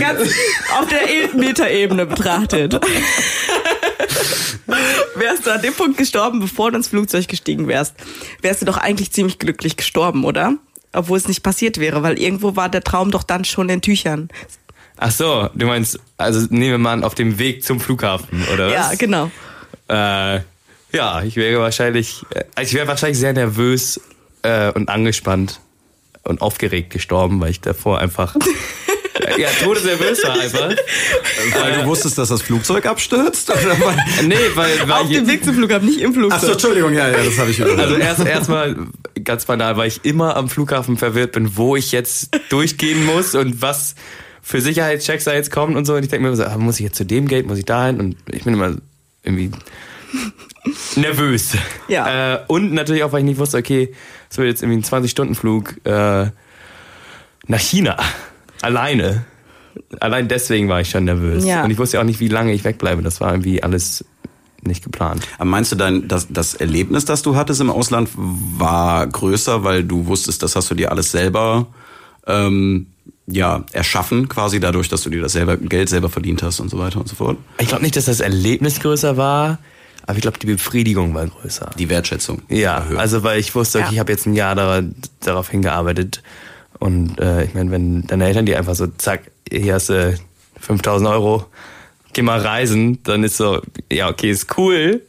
[0.00, 0.20] ganz
[0.76, 2.80] auf der Metaebene betrachtet.
[5.16, 7.94] Wärst du an dem Punkt gestorben, bevor du ins Flugzeug gestiegen wärst,
[8.40, 10.56] wärst du doch eigentlich ziemlich glücklich gestorben, oder?
[10.92, 14.28] Obwohl es nicht passiert wäre, weil irgendwo war der Traum doch dann schon in Tüchern.
[14.98, 18.66] Ach so, du meinst, also nehmen wir mal an, auf dem Weg zum Flughafen, oder
[18.66, 18.74] was?
[18.74, 19.30] Ja, genau.
[19.88, 20.40] Äh,
[20.92, 24.00] ja, ich wäre wahrscheinlich, äh, ich wäre wahrscheinlich sehr nervös
[24.42, 25.60] äh, und angespannt
[26.22, 28.36] und aufgeregt gestorben, weil ich davor einfach
[29.38, 30.70] ja, todesnervös war einfach.
[31.60, 33.50] Weil du wusstest, dass das Flugzeug abstürzt?
[33.50, 36.38] Oder weil Nee, weil, weil Auf ich, dem Weg zum Flughafen, nicht im Flugzeug.
[36.38, 37.80] Achso, Entschuldigung, ja, ja, das habe ich überhört.
[37.80, 38.76] also erst erstmal
[39.24, 43.62] ganz banal, weil ich immer am Flughafen verwirrt bin, wo ich jetzt durchgehen muss und
[43.62, 43.94] was
[44.42, 45.94] für Sicherheitschecks da jetzt kommen und so.
[45.94, 47.64] Und ich denke mir immer so, ah, muss ich jetzt zu dem Gate, muss ich
[47.64, 48.00] dahin?
[48.00, 48.76] Und ich bin immer
[49.22, 49.52] irgendwie
[50.96, 51.52] nervös.
[51.88, 52.34] Ja.
[52.34, 53.94] Äh, und natürlich auch, weil ich nicht wusste, okay,
[54.30, 56.30] es wird jetzt irgendwie ein 20-Stunden-Flug äh,
[57.46, 57.96] nach China.
[58.62, 59.24] Alleine.
[60.00, 61.44] Allein deswegen war ich schon nervös.
[61.44, 61.64] Ja.
[61.64, 63.02] Und ich wusste auch nicht, wie lange ich wegbleibe.
[63.02, 64.04] Das war irgendwie alles
[64.62, 65.26] nicht geplant.
[65.36, 69.82] Aber meinst du dein, das, das Erlebnis, das du hattest im Ausland, war größer, weil
[69.82, 71.66] du wusstest, das hast du dir alles selber
[72.26, 72.86] ähm,
[73.26, 76.78] ja, erschaffen, quasi dadurch, dass du dir das selber Geld selber verdient hast und so
[76.78, 77.38] weiter und so fort?
[77.58, 79.58] Ich glaube nicht, dass das Erlebnis größer war,
[80.06, 81.70] aber ich glaube, die Befriedigung war größer.
[81.78, 82.42] Die Wertschätzung.
[82.48, 82.98] Ja, erhöht.
[82.98, 83.92] also weil ich wusste, okay, Ja.
[83.94, 84.82] ich habe jetzt ein Jahr dara-
[85.20, 86.22] darauf hingearbeitet.
[86.82, 90.18] Und äh, ich meine, wenn deine Eltern dir einfach so, zack, hier hast du
[90.58, 91.44] 5000 Euro,
[92.12, 93.60] geh mal reisen, dann ist so,
[93.90, 95.00] ja, okay, ist cool,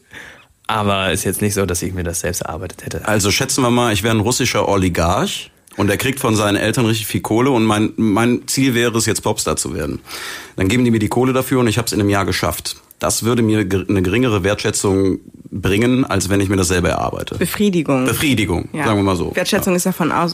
[0.67, 3.07] aber ist jetzt nicht so, dass ich mir das selbst erarbeitet hätte.
[3.07, 6.85] Also schätzen wir mal, ich wäre ein russischer Oligarch und er kriegt von seinen Eltern
[6.85, 9.99] richtig viel Kohle und mein, mein Ziel wäre es, jetzt Popstar zu werden.
[10.57, 12.75] Dann geben die mir die Kohle dafür und ich habe es in einem Jahr geschafft.
[12.99, 17.35] Das würde mir eine geringere Wertschätzung bringen, als wenn ich mir das selber erarbeite.
[17.35, 18.05] Befriedigung.
[18.05, 18.85] Befriedigung, Ja.
[18.85, 19.35] sagen wir mal so.
[19.35, 20.27] Wertschätzung ist ja von au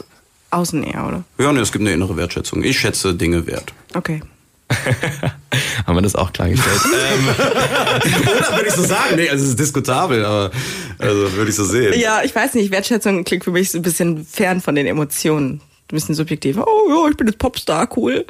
[0.50, 1.24] außen eher, oder?
[1.38, 2.62] Ja, nee, es gibt eine innere Wertschätzung.
[2.62, 3.72] Ich schätze Dinge wert.
[3.94, 4.22] Okay.
[5.86, 6.80] Haben wir das auch klargestellt?
[6.84, 9.16] ähm, Oder würde ich so sagen?
[9.16, 10.52] Nee, also es ist diskutabel, aber
[10.98, 11.98] also würde ich so sehen.
[11.98, 15.60] Ja, ich weiß nicht, Wertschätzung klingt für mich so ein bisschen fern von den Emotionen.
[15.90, 16.56] Ein bisschen subjektiv.
[16.58, 18.24] Oh ja, ich bin jetzt Popstar, cool.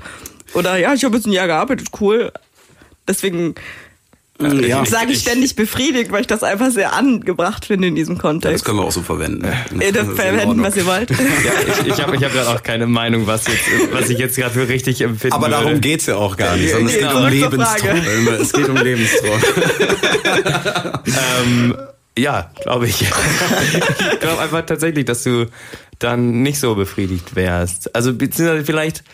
[0.55, 2.33] Oder ja, ich habe jetzt ein Jahr gearbeitet, cool.
[3.07, 3.55] Deswegen
[4.41, 4.85] Ja.
[4.85, 8.65] sage ich ständig befriedigt, weil ich das einfach sehr angebracht finde in diesem Das Kontext.
[8.65, 9.45] können wir auch so verwenden.
[9.81, 11.11] Ihr dürft Das verwenden, was ihr wollt.
[11.11, 11.17] ja,
[11.83, 14.53] ich ich habe ich hab gerade auch keine Meinung, was, jetzt, was ich jetzt gerade
[14.55, 15.65] für richtig empfinden Aber würde.
[15.65, 18.31] darum geht's ja auch gar nicht, sondern es Nee, geht um zurück zur Lebensträume.
[18.41, 19.41] Es geht um Lebensträume.
[21.43, 21.77] Ähm,
[22.19, 23.03] ja, glaube ich.
[24.13, 25.47] ich glaube einfach tatsächlich, dass du
[25.99, 27.95] dann nicht so befriedigt wärst.
[27.95, 29.05] Also beziehungsweise vielleicht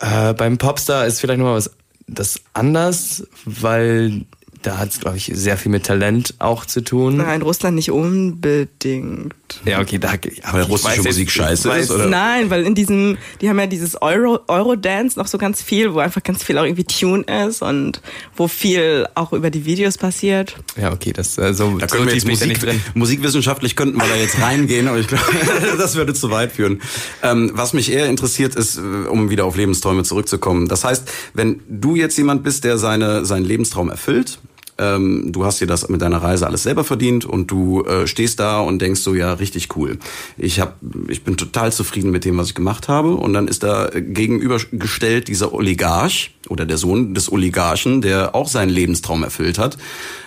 [0.00, 1.70] äh, beim Popstar ist vielleicht nochmal was
[2.06, 4.24] das anders, weil
[4.64, 7.18] da hat es, glaube ich, sehr viel mit Talent auch zu tun.
[7.18, 9.32] Nein, Russland nicht unbedingt.
[9.64, 10.14] Ja, okay, da.
[10.14, 12.06] Ich russische jetzt- Musik scheiße weiß- ist, oder?
[12.06, 15.98] Nein, weil in diesem, die haben ja dieses Euro, Eurodance noch so ganz viel, wo
[16.00, 18.00] einfach ganz viel auch irgendwie Tune ist und
[18.36, 20.56] wo viel auch über die Videos passiert.
[20.80, 22.80] Ja, okay, das äh, so, Da so können wir tief jetzt Musik, nicht drin.
[22.94, 25.24] musikwissenschaftlich könnten wir da jetzt reingehen, aber ich glaube,
[25.78, 26.80] das würde zu weit führen.
[27.22, 30.68] Ähm, was mich eher interessiert ist, äh, um wieder auf Lebensträume zurückzukommen.
[30.68, 34.38] Das heißt, wenn du jetzt jemand bist, der seine, seinen Lebenstraum erfüllt,
[34.78, 38.40] ähm, du hast dir das mit deiner Reise alles selber verdient und du äh, stehst
[38.40, 39.98] da und denkst so, ja, richtig cool.
[40.36, 40.76] Ich hab,
[41.08, 43.14] ich bin total zufrieden mit dem, was ich gemacht habe.
[43.14, 48.48] Und dann ist da äh, gegenübergestellt dieser Oligarch oder der Sohn des Oligarchen, der auch
[48.48, 49.78] seinen Lebenstraum erfüllt hat.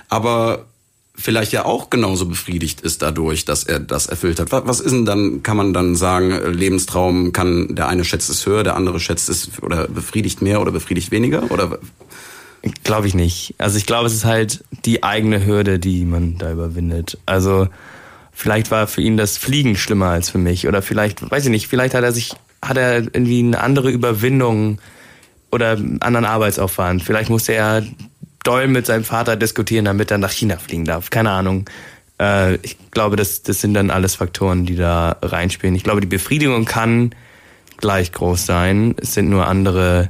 [0.10, 0.66] Aber
[1.18, 4.52] vielleicht ja auch genauso befriedigt ist dadurch, dass er das erfüllt hat.
[4.52, 8.46] Was, ist denn dann, kann man dann sagen, äh, Lebenstraum kann, der eine schätzt es
[8.46, 11.52] höher, der andere schätzt es oder befriedigt mehr oder befriedigt weniger?
[11.52, 11.80] Oder
[12.84, 13.56] Glaube ich nicht.
[13.58, 17.18] Also ich glaube, es ist halt die eigene Hürde, die man da überwindet.
[17.26, 17.68] Also
[18.32, 20.68] vielleicht war für ihn das Fliegen schlimmer als für mich.
[20.68, 24.80] Oder vielleicht, weiß ich nicht, vielleicht hat er sich, hat er irgendwie eine andere Überwindung
[25.52, 27.04] oder einen anderen Arbeitsaufwand.
[27.04, 27.84] Vielleicht musste er
[28.44, 31.10] doll mit seinem Vater diskutieren, damit er nach China fliegen darf.
[31.10, 31.70] Keine Ahnung.
[32.20, 35.76] Äh, ich glaube, das, das sind dann alles Faktoren, die da reinspielen.
[35.76, 37.14] Ich glaube, die Befriedigung kann
[37.78, 38.96] gleich groß sein.
[39.02, 40.10] Es sind nur andere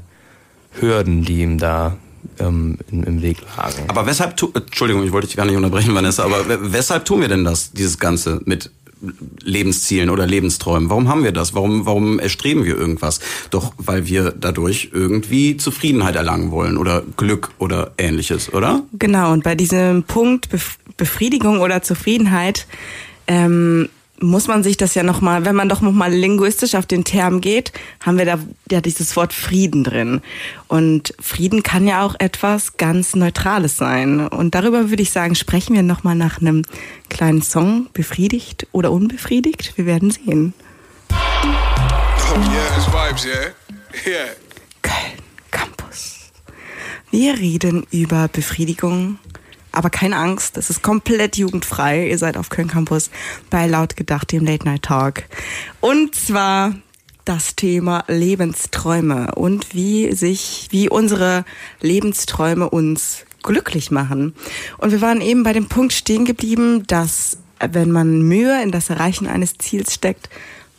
[0.80, 1.98] Hürden, die ihm da
[2.40, 3.84] ähm, im, im Weg lagen.
[3.88, 7.22] Aber weshalb, tu, Entschuldigung, ich wollte dich gar nicht unterbrechen, Vanessa, aber we- weshalb tun
[7.22, 8.72] wir denn das, dieses Ganze mit
[9.44, 10.90] Lebenszielen oder Lebensträumen?
[10.90, 11.54] Warum haben wir das?
[11.54, 13.20] Warum, warum erstreben wir irgendwas?
[13.52, 18.82] Doch weil wir dadurch irgendwie Zufriedenheit erlangen wollen oder Glück oder ähnliches, oder?
[18.94, 22.66] Genau, und bei diesem Punkt Bef Befriedigung oder Zufriedenheit
[23.28, 23.88] ähm,
[24.20, 27.72] muss man sich das ja nochmal, wenn man doch nochmal linguistisch auf den Term geht,
[28.02, 28.40] haben wir da
[28.72, 30.22] ja dieses Wort Frieden drin.
[30.68, 34.28] Und Frieden kann ja auch etwas ganz Neutrales sein.
[34.28, 36.64] Und darüber würde ich sagen, sprechen wir nochmal nach einem
[37.10, 39.74] kleinen Song, befriedigt oder unbefriedigt.
[39.76, 40.54] Wir werden sehen.
[41.10, 43.54] Oh yeah, vibes, yeah?
[44.06, 44.28] Yeah.
[44.82, 45.18] Köln
[45.52, 46.32] Campus.
[47.10, 49.20] Wir reden über Befriedigung,
[49.78, 52.08] Aber keine Angst, es ist komplett jugendfrei.
[52.08, 53.12] Ihr seid auf Köln Campus
[53.52, 55.26] bei Laut Gedacht, dem Late Night Talk.
[55.82, 56.74] Und zwar
[57.26, 61.46] das Thema Lebensträume und wie sich, wie unsere
[61.80, 64.34] Lebensträume uns glücklich machen.
[64.80, 68.90] Und wir waren eben bei dem Punkt stehen geblieben, dass wenn man Mühe in das
[68.90, 70.28] Erreichen eines Ziels steckt,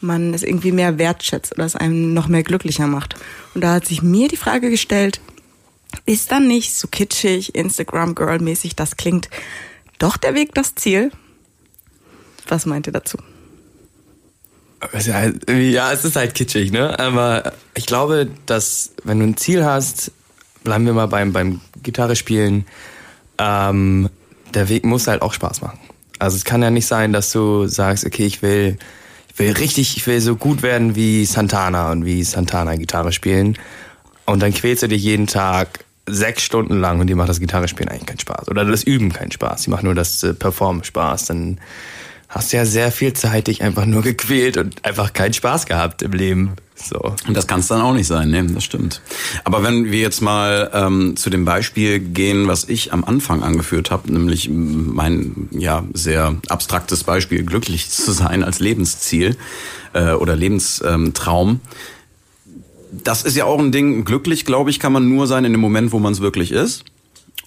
[0.00, 3.14] man es irgendwie mehr wertschätzt oder es einem noch mehr glücklicher macht.
[3.54, 5.20] Und da hat sich mir die Frage gestellt,
[6.06, 9.28] ist dann nicht so kitschig, Instagram-Girl-mäßig das klingt,
[9.98, 11.10] doch der Weg das Ziel?
[12.46, 13.18] Was meint ihr dazu?
[15.48, 16.98] Ja, es ist halt kitschig, ne?
[16.98, 20.12] Aber ich glaube, dass wenn du ein Ziel hast,
[20.62, 22.64] bleiben wir mal beim, beim Gitarre spielen,
[23.38, 24.08] ähm,
[24.54, 25.78] der Weg muss halt auch Spaß machen.
[26.18, 28.78] Also es kann ja nicht sein, dass du sagst, okay, ich will,
[29.30, 33.56] ich will richtig, ich will so gut werden wie Santana und wie Santana Gitarre spielen.
[34.28, 37.88] Und dann quälst du dich jeden Tag sechs Stunden lang und dir macht das Gitarrespielen
[37.88, 38.48] eigentlich keinen Spaß.
[38.48, 39.62] Oder das Üben keinen Spaß.
[39.62, 41.26] Die macht nur das äh, Performen Spaß.
[41.26, 41.58] Dann
[42.28, 46.02] hast du ja sehr viel Zeit dich einfach nur gequält und einfach keinen Spaß gehabt
[46.02, 46.52] im Leben.
[46.74, 47.14] So.
[47.26, 48.44] Und das kann es dann auch nicht sein, ne?
[48.44, 49.00] Das stimmt.
[49.44, 53.90] Aber wenn wir jetzt mal ähm, zu dem Beispiel gehen, was ich am Anfang angeführt
[53.90, 59.36] habe, nämlich mein ja sehr abstraktes Beispiel, glücklich zu sein als Lebensziel
[59.94, 61.48] äh, oder Lebenstraum.
[61.48, 61.60] Ähm,
[62.90, 65.60] das ist ja auch ein Ding, glücklich, glaube ich, kann man nur sein in dem
[65.60, 66.84] Moment, wo man es wirklich ist.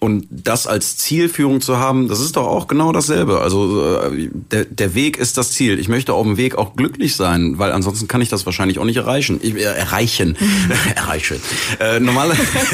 [0.03, 3.39] Und das als Zielführung zu haben, das ist doch auch genau dasselbe.
[3.41, 5.77] Also äh, der, der Weg ist das Ziel.
[5.77, 8.83] Ich möchte auf dem Weg auch glücklich sein, weil ansonsten kann ich das wahrscheinlich auch
[8.83, 9.39] nicht erreichen.
[9.43, 10.35] Ich, äh, erreichen.
[10.95, 11.39] erreichen.
[11.79, 12.31] Äh, normal.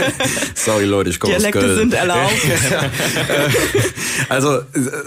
[0.55, 1.75] Sorry Leute, ich komme aus Köln.
[1.75, 2.32] sind erlaubt.
[4.30, 4.59] also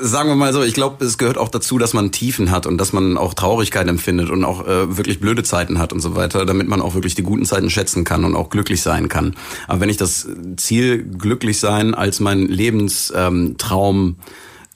[0.02, 2.76] sagen wir mal so, ich glaube, es gehört auch dazu, dass man Tiefen hat und
[2.76, 6.44] dass man auch Traurigkeit empfindet und auch äh, wirklich blöde Zeiten hat und so weiter,
[6.44, 9.36] damit man auch wirklich die guten Zeiten schätzen kann und auch glücklich sein kann.
[9.68, 14.16] Aber wenn ich das Ziel glücklich sein als mein Lebenstraum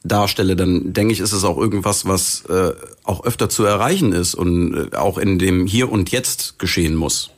[0.05, 2.73] darstelle, dann denke ich, ist es auch irgendwas, was äh,
[3.03, 7.31] auch öfter zu erreichen ist und äh, auch in dem Hier und Jetzt geschehen muss.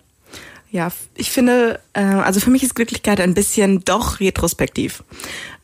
[0.72, 5.05] Ja, ich finde, äh, also für mich ist Glücklichkeit ein bisschen doch retrospektiv.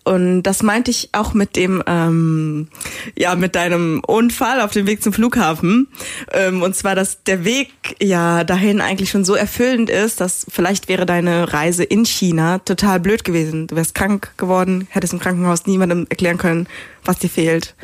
[0.04, 2.68] Und das meinte ich auch mit dem, ähm,
[3.16, 5.88] ja, mit deinem Unfall auf dem Weg zum Flughafen.
[6.32, 10.88] Ähm, und zwar, dass der Weg ja dahin eigentlich schon so erfüllend ist, dass vielleicht
[10.88, 13.68] wäre deine Reise in China total blöd gewesen.
[13.68, 16.66] Du wärst krank geworden, hättest im Krankenhaus niemandem erklären können,
[17.04, 17.74] was dir fehlt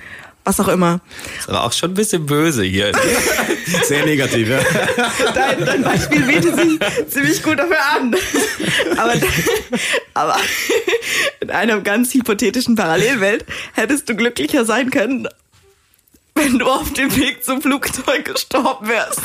[0.48, 1.00] was auch immer.
[1.34, 2.92] Das ist aber auch schon ein bisschen böse hier.
[3.84, 4.60] Sehr negativ, ja.
[5.34, 6.78] Dein, dein Beispiel bietet sich
[7.10, 8.16] ziemlich gut dafür an.
[8.96, 9.14] Aber,
[10.14, 10.36] aber
[11.40, 13.44] in einer ganz hypothetischen Parallelwelt
[13.74, 15.28] hättest du glücklicher sein können,
[16.38, 19.20] wenn du auf dem Weg zum Flugzeug gestorben wärst,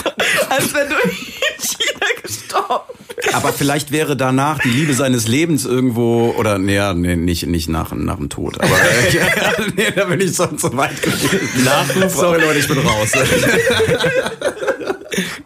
[0.49, 3.35] als wenn du in China gestorben wärst.
[3.35, 7.93] Aber vielleicht wäre danach die Liebe seines Lebens irgendwo, oder nee, nee nicht, nicht nach,
[7.93, 11.63] nach dem Tod, aber äh, nee, da bin ich sonst so weit gewesen.
[11.63, 12.13] Nachruf.
[12.15, 13.11] Sorry Leute, ich bin raus.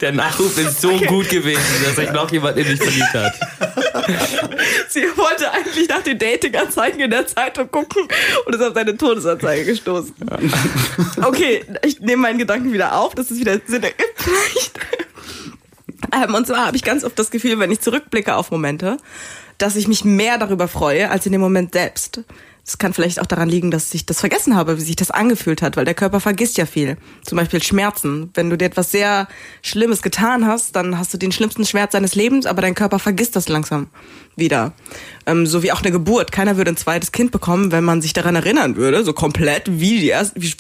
[0.01, 3.33] Der Nachruf ist so gut gewesen, dass sich noch jemand in dich verliebt hat.
[4.97, 8.07] Sie wollte eigentlich nach den Dating-Anzeigen in der Zeitung gucken
[8.45, 10.15] und ist auf seine Todesanzeige gestoßen.
[11.23, 14.79] Okay, ich nehme meinen Gedanken wieder auf, das ist wieder Sinn ergibt vielleicht.
[16.13, 18.97] Ähm, und zwar habe ich ganz oft das Gefühl, wenn ich zurückblicke auf Momente,
[19.57, 22.21] dass ich mich mehr darüber freue, als in dem Moment selbst.
[22.67, 25.61] Das kann vielleicht auch daran liegen, dass ich das vergessen habe, wie sich das angefühlt
[25.61, 26.97] hat, weil der Körper vergisst ja viel.
[27.23, 28.29] Zum Beispiel Schmerzen.
[28.33, 29.29] Wenn du dir etwas sehr
[29.61, 33.37] Schlimmes getan hast, dann hast du den schlimmsten Schmerz deines Lebens, aber dein Körper vergisst
[33.37, 33.87] das langsam
[34.35, 34.73] wieder.
[35.25, 36.33] Ähm, so wie auch eine Geburt.
[36.33, 40.01] Keiner würde ein zweites Kind bekommen, wenn man sich daran erinnern würde, so komplett, wie,
[40.01, 40.53] die erste, wie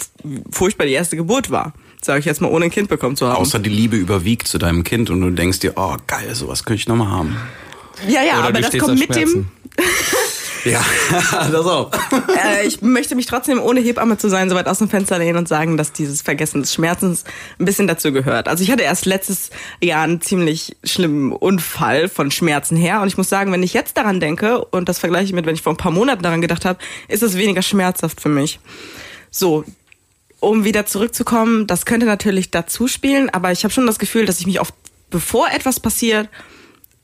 [0.49, 1.73] furchtbar die erste Geburt war.
[2.01, 3.35] Sage ich jetzt mal, ohne ein Kind bekommen zu haben.
[3.35, 6.79] Außer die Liebe überwiegt zu deinem Kind und du denkst dir, oh geil, sowas könnte
[6.79, 7.35] ich nochmal haben.
[8.07, 9.49] ja, ja, Oder aber du das kommt mit dem.
[10.71, 10.83] Ja,
[11.51, 11.91] das auch.
[12.43, 15.37] äh, ich möchte mich trotzdem, ohne Hebamme zu sein, so weit aus dem Fenster lehnen
[15.37, 17.23] und sagen, dass dieses Vergessen des Schmerzens
[17.59, 18.47] ein bisschen dazu gehört.
[18.47, 19.49] Also ich hatte erst letztes
[19.81, 23.97] Jahr einen ziemlich schlimmen Unfall von Schmerzen her und ich muss sagen, wenn ich jetzt
[23.97, 26.79] daran denke und das vergleiche mit, wenn ich vor ein paar Monaten daran gedacht habe,
[27.07, 28.59] ist es weniger schmerzhaft für mich.
[29.31, 29.63] So,
[30.39, 34.39] um wieder zurückzukommen, das könnte natürlich dazu spielen, aber ich habe schon das Gefühl, dass
[34.39, 34.73] ich mich oft,
[35.09, 36.29] bevor etwas passiert,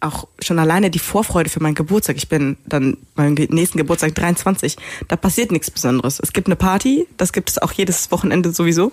[0.04, 2.18] auch schon alleine die Vorfreude für meinen Geburtstag.
[2.18, 4.76] Ich bin dann beim ge- nächsten Geburtstag 23.
[5.08, 6.20] Da passiert nichts Besonderes.
[6.20, 8.91] Es gibt eine Party, das gibt es auch jedes Wochenende sowieso.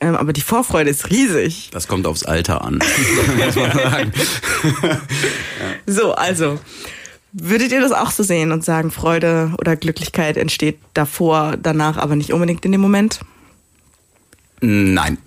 [0.00, 1.70] Ähm, aber die Vorfreude ist riesig.
[1.72, 2.80] Das kommt aufs Alter an.
[5.86, 6.58] So, also.
[7.36, 12.14] Würdet ihr das auch so sehen und sagen, Freude oder Glücklichkeit entsteht davor, danach, aber
[12.14, 13.18] nicht unbedingt in dem Moment?
[14.60, 15.18] Nein.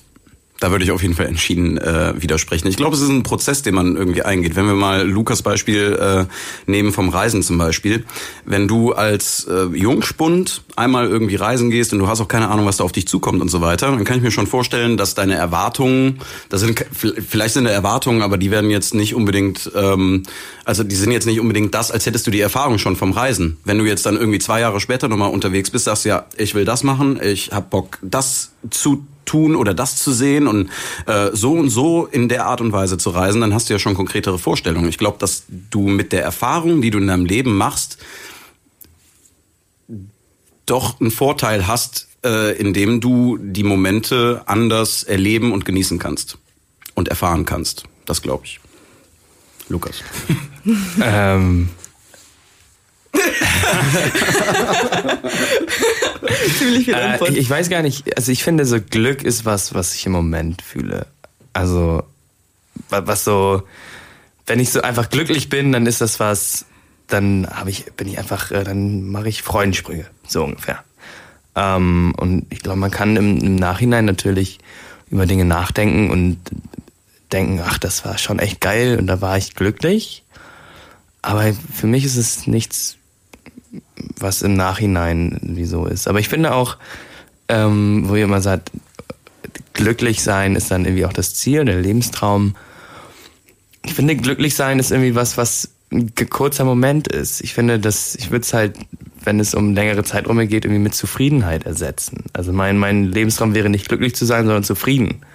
[0.60, 2.68] Da würde ich auf jeden Fall entschieden äh, widersprechen.
[2.68, 4.56] Ich glaube, es ist ein Prozess, den man irgendwie eingeht.
[4.56, 6.26] Wenn wir mal Lukas Beispiel äh,
[6.66, 8.06] nehmen vom Reisen zum Beispiel.
[8.44, 12.66] Wenn du als äh, Jungspund einmal irgendwie reisen gehst und du hast auch keine Ahnung,
[12.66, 15.14] was da auf dich zukommt und so weiter, dann kann ich mir schon vorstellen, dass
[15.14, 20.24] deine Erwartungen, das sind vielleicht sind da Erwartungen, aber die werden jetzt nicht unbedingt, ähm,
[20.66, 23.58] also die sind jetzt nicht unbedingt das, als hättest du die Erfahrung schon vom Reisen.
[23.64, 26.66] Wenn du jetzt dann irgendwie zwei Jahre später nochmal unterwegs bist, sagst ja, ich will
[26.66, 30.70] das machen, ich hab Bock, das zu tun oder das zu sehen und
[31.06, 33.80] äh, so und so in der Art und Weise zu reisen, dann hast du ja
[33.80, 34.90] schon konkretere Vorstellungen.
[34.90, 37.98] Ich glaube, dass du mit der Erfahrung, die du in deinem Leben machst,
[40.66, 46.38] doch einen Vorteil hast, äh, indem du die Momente anders erleben und genießen kannst
[46.94, 47.84] und erfahren kannst.
[48.06, 48.60] Das glaube ich.
[49.70, 50.04] Lukas.
[51.02, 51.70] ähm,
[56.58, 57.30] Ziemlich viel Input.
[57.30, 60.12] ich, ich weiß gar nicht, also ich finde so Glück ist was, was ich im
[60.12, 61.08] Moment fühle.
[61.54, 62.04] Also
[62.90, 63.64] wa- was so,
[64.46, 66.66] wenn ich so einfach glücklich bin, dann ist das was,
[67.08, 70.84] dann habe ich, bin ich einfach, äh, dann mache ich Freudensprünge, so ungefähr.
[71.56, 74.60] Ähm, und ich glaube, man kann im, im Nachhinein natürlich
[75.10, 76.38] über Dinge nachdenken und
[77.32, 80.24] denken, ach, das war schon echt geil und da war ich glücklich.
[81.28, 82.96] Aber für mich ist es nichts,
[84.18, 86.08] was im Nachhinein wie so ist.
[86.08, 86.78] Aber ich finde auch,
[87.50, 88.72] ähm, wo ihr immer sagt,
[89.74, 92.56] glücklich sein ist dann irgendwie auch das Ziel, der Lebenstraum.
[93.84, 97.42] Ich finde, glücklich sein ist irgendwie was, was ein kurzer Moment ist.
[97.42, 98.78] Ich finde, dass ich würde es halt,
[99.26, 102.24] wenn es um längere Zeit um geht, irgendwie mit Zufriedenheit ersetzen.
[102.32, 105.26] Also mein, mein Lebenstraum wäre nicht glücklich zu sein, sondern zufrieden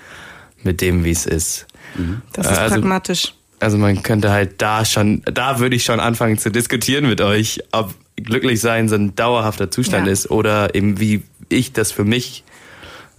[0.62, 1.66] mit dem, wie es ist.
[2.32, 3.34] Das ist also- pragmatisch.
[3.63, 7.63] Also man könnte halt da schon, da würde ich schon anfangen zu diskutieren mit euch,
[7.71, 10.13] ob glücklich sein so ein dauerhafter Zustand Ja.
[10.13, 12.45] ist oder eben wie ich das für mich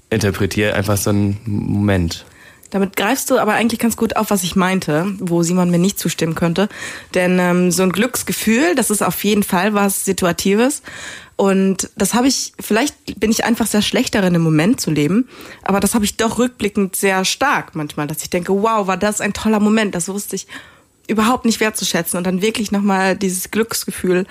[0.09, 2.25] interpretiere, einfach so ein Moment.
[2.71, 5.99] Damit greifst du aber eigentlich ganz gut auf, was ich meinte, wo Simon mir nicht
[5.99, 6.69] zustimmen könnte.
[7.13, 10.81] Denn ähm, so ein Glücksgefühl, das ist auf jeden Fall was Situatives.
[11.35, 15.27] Und das habe ich, vielleicht bin ich einfach sehr schlecht darin, im Moment zu leben,
[15.63, 19.19] aber das habe ich doch rückblickend sehr stark manchmal, dass ich denke, wow, war das
[19.19, 20.47] ein toller Moment, das wusste ich
[21.07, 24.25] überhaupt nicht wertzuschätzen und dann wirklich nochmal dieses Glücksgefühl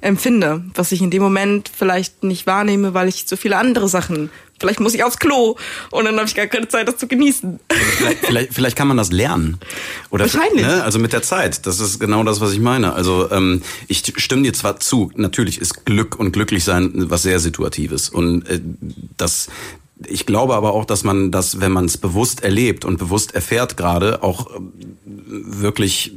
[0.00, 4.30] empfinde, was ich in dem Moment vielleicht nicht wahrnehme, weil ich so viele andere Sachen,
[4.60, 5.56] vielleicht muss ich aufs Klo
[5.90, 7.58] und dann habe ich gar keine Zeit, das zu genießen.
[7.68, 9.58] Vielleicht, vielleicht, vielleicht kann man das lernen.
[10.10, 10.66] Oder, Wahrscheinlich.
[10.66, 10.84] Ne?
[10.84, 11.66] Also mit der Zeit.
[11.66, 12.92] Das ist genau das, was ich meine.
[12.92, 18.08] Also ähm, ich stimme dir zwar zu, natürlich ist Glück und Glücklichsein was sehr Situatives.
[18.08, 18.60] Und äh,
[19.16, 19.48] das
[20.06, 23.76] ich glaube aber auch, dass man das, wenn man es bewusst erlebt und bewusst erfährt
[23.76, 24.72] gerade, auch ähm,
[25.04, 26.12] wirklich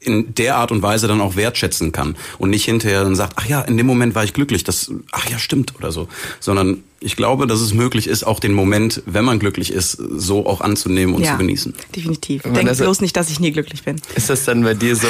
[0.00, 3.46] in der Art und Weise dann auch wertschätzen kann und nicht hinterher dann sagt, ach
[3.46, 6.08] ja, in dem Moment war ich glücklich, das, ach ja, stimmt oder so,
[6.40, 10.46] sondern ich glaube, dass es möglich ist, auch den Moment, wenn man glücklich ist, so
[10.46, 11.74] auch anzunehmen und zu genießen.
[11.96, 12.42] Definitiv.
[12.42, 13.96] Denk das- bloß nicht, dass ich nie glücklich bin.
[14.14, 15.08] Ist das dann bei dir so,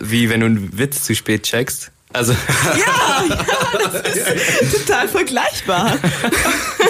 [0.00, 1.90] wie wenn du einen Witz zu spät checkst?
[2.12, 3.46] Also, Ja, ja,
[3.92, 5.96] das ist total vergleichbar.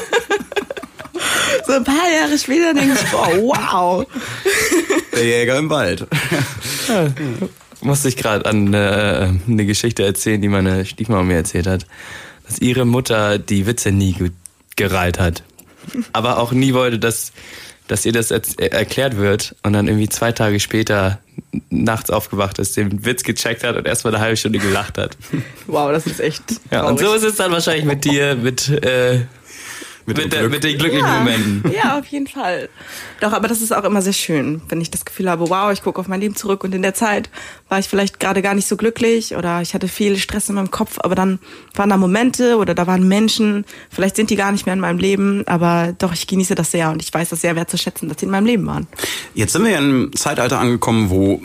[1.67, 4.07] So ein paar Jahre später denke ich, boah, wow.
[5.15, 6.07] Der Jäger im Wald.
[7.81, 11.87] musste ich gerade an äh, eine Geschichte erzählen, die meine Stiefmama mir erzählt hat,
[12.47, 14.33] dass ihre Mutter die Witze nie gut
[14.77, 15.43] gereiht hat,
[16.13, 17.33] aber auch nie wollte, dass
[17.89, 21.21] dass ihr das er- erklärt wird und dann irgendwie zwei Tage später
[21.71, 25.17] nachts aufgewacht ist, den Witz gecheckt hat und erstmal eine halbe Stunde gelacht hat.
[25.69, 26.43] Wow, das ist echt.
[26.73, 29.21] Ja, und so ist es dann wahrscheinlich mit dir, mit, äh,
[30.07, 31.19] mit, dem der, mit den glücklichen ja.
[31.19, 31.73] Momenten.
[31.77, 32.69] Ja, auf jeden Fall.
[33.21, 35.83] Doch, aber das ist auch immer sehr schön, wenn ich das Gefühl habe, wow, ich
[35.83, 37.29] gucke auf mein Leben zurück und in der Zeit
[37.69, 40.71] war ich vielleicht gerade gar nicht so glücklich oder ich hatte viel Stress in meinem
[40.71, 41.39] Kopf, aber dann
[41.75, 44.99] waren da Momente oder da waren Menschen, vielleicht sind die gar nicht mehr in meinem
[44.99, 48.27] Leben, aber doch, ich genieße das sehr und ich weiß das sehr wertzuschätzen, dass sie
[48.27, 48.87] in meinem Leben waren.
[49.35, 51.43] Jetzt sind wir ja in einem Zeitalter angekommen, wo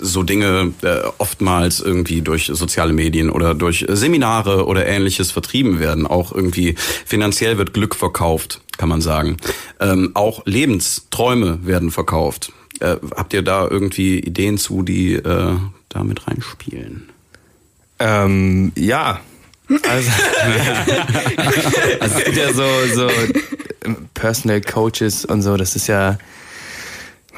[0.00, 6.06] so Dinge äh, oftmals irgendwie durch soziale Medien oder durch Seminare oder ähnliches vertrieben werden.
[6.06, 9.36] Auch irgendwie finanziell wird Glück verkauft, kann man sagen.
[9.80, 12.52] Ähm, auch Lebensträume werden verkauft.
[12.80, 15.56] Äh, habt ihr da irgendwie Ideen zu, die äh,
[15.88, 17.08] da mit reinspielen?
[17.98, 19.20] Ähm, ja.
[19.88, 20.10] Also,
[20.40, 20.60] also
[22.00, 23.08] es gibt ja so, so
[24.14, 26.18] Personal Coaches und so, das ist ja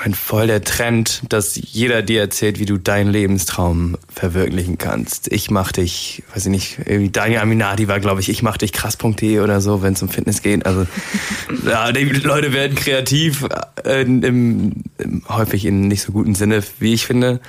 [0.06, 5.32] mein voll der Trend, dass jeder dir erzählt, wie du deinen Lebenstraum verwirklichen kannst.
[5.32, 8.72] Ich mach dich, weiß ich nicht, irgendwie Daniel Aminati war, glaube ich, ich mach dich
[8.72, 10.64] krass.de oder so, wenn es um Fitness geht.
[10.64, 10.86] Also
[11.66, 13.48] ja, die Leute werden kreativ,
[13.84, 17.40] äh, im, im, häufig in nicht so guten Sinne, wie ich finde.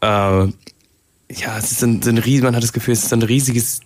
[0.00, 3.16] Äh, ja, es ist ein, so ein riesen, man hat das Gefühl, es ist so
[3.16, 3.80] ein riesiges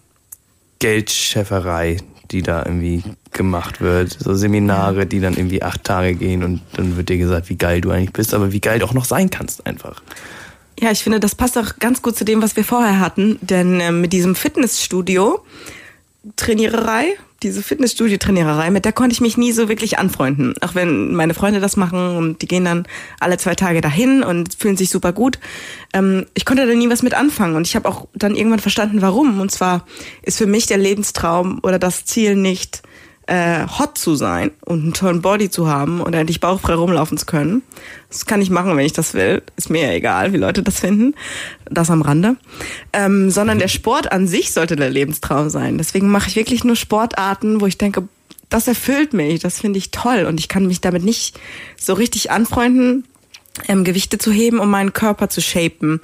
[0.79, 1.97] Geldschäferei,
[2.35, 4.17] die da irgendwie gemacht wird.
[4.19, 7.81] So Seminare, die dann irgendwie acht Tage gehen und dann wird dir gesagt, wie geil
[7.81, 10.03] du eigentlich bist, aber wie geil du auch noch sein kannst einfach.
[10.81, 13.81] Ja, ich finde, das passt auch ganz gut zu dem, was wir vorher hatten, denn
[13.81, 15.45] äh, mit diesem Fitnessstudio,
[16.35, 20.55] Trainiererei, diese Fitnessstudio-Trainiererei, mit der konnte ich mich nie so wirklich anfreunden.
[20.63, 22.87] Auch wenn meine Freunde das machen und die gehen dann
[23.21, 25.39] alle zwei Tage dahin und fühlen sich super gut.
[25.93, 29.03] Ähm, ich konnte da nie was mit anfangen und ich habe auch dann irgendwann verstanden,
[29.03, 29.41] warum.
[29.41, 29.87] Und zwar
[30.23, 32.83] ist für mich der Lebenstraum oder das Ziel nicht,
[33.27, 37.27] äh, hot zu sein und einen tollen Body zu haben und endlich bauchfrei rumlaufen zu
[37.27, 37.63] können.
[38.09, 39.43] Das kann ich machen, wenn ich das will.
[39.57, 41.15] Ist mir ja egal, wie Leute das finden.
[41.71, 42.37] Das am Rande.
[42.93, 45.79] Ähm, sondern der Sport an sich sollte der Lebenstraum sein.
[45.79, 48.07] Deswegen mache ich wirklich nur Sportarten, wo ich denke,
[48.51, 51.41] das erfüllt mich, das finde ich toll und ich kann mich damit nicht
[51.77, 53.05] so richtig anfreunden,
[53.69, 56.01] ähm, Gewichte zu heben, um meinen Körper zu shapen.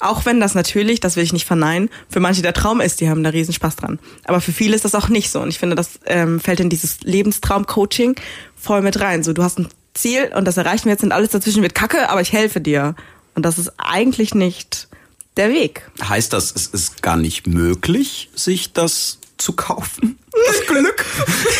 [0.00, 3.08] Auch wenn das natürlich, das will ich nicht verneinen, für manche der Traum ist, die
[3.08, 3.98] haben da riesen Spaß dran.
[4.24, 5.40] Aber für viele ist das auch nicht so.
[5.40, 8.16] Und ich finde, das ähm, fällt in dieses Lebenstraum-Coaching
[8.56, 9.22] voll mit rein.
[9.22, 12.08] So, du hast ein Ziel und das erreichen wir jetzt und alles dazwischen wird kacke,
[12.10, 12.94] aber ich helfe dir.
[13.34, 14.88] Und das ist eigentlich nicht
[15.36, 15.88] der Weg.
[16.02, 20.18] Heißt das, es ist gar nicht möglich, sich das zu kaufen?
[20.46, 21.04] Das Glück?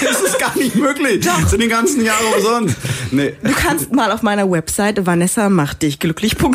[0.02, 1.24] das ist gar nicht möglich.
[1.24, 1.48] Doch.
[1.48, 2.76] Sind die ganzen Jahre umsonst.
[3.10, 3.34] Nee.
[3.42, 6.46] Du kannst mal auf meiner Website vanessamachtdichglücklich.de.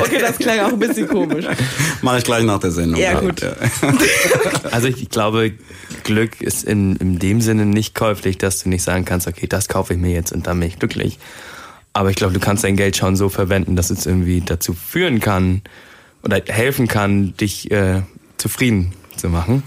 [0.00, 1.46] Okay, das klang auch ein bisschen komisch.
[2.02, 3.00] Mache ich gleich nach der Sendung.
[3.00, 3.40] Ja, gut.
[4.70, 5.52] Also ich, ich glaube,
[6.04, 9.68] Glück ist in, in dem Sinne nicht käuflich, dass du nicht sagen kannst, okay, das
[9.68, 11.18] kaufe ich mir jetzt und dann bin ich glücklich.
[11.92, 15.20] Aber ich glaube, du kannst dein Geld schon so verwenden, dass es irgendwie dazu führen
[15.20, 15.62] kann
[16.22, 18.02] oder helfen kann, dich äh,
[18.36, 19.62] zufrieden zu machen.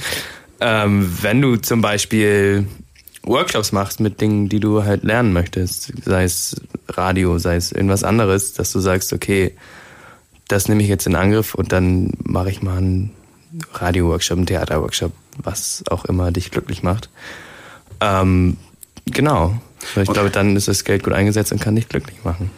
[0.66, 2.66] Ähm, wenn du zum Beispiel
[3.24, 6.56] Workshops machst mit Dingen, die du halt lernen möchtest, sei es
[6.88, 9.54] Radio, sei es irgendwas anderes, dass du sagst, okay,
[10.48, 13.12] das nehme ich jetzt in Angriff und dann mache ich mal einen
[13.74, 17.10] Radio-Workshop, einen Theater-Workshop, was auch immer dich glücklich macht.
[18.00, 18.58] Ähm,
[19.06, 19.60] genau.
[19.82, 20.14] Ich Okay.
[20.14, 22.50] glaube, dann ist das Geld gut eingesetzt und kann dich glücklich machen.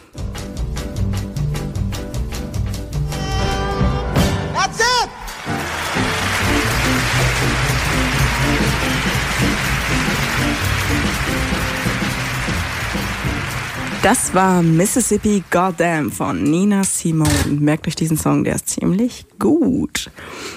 [14.06, 17.28] Das war Mississippi Goddamn von Nina Simone.
[17.58, 20.12] Merkt euch diesen Song, der ist ziemlich gut.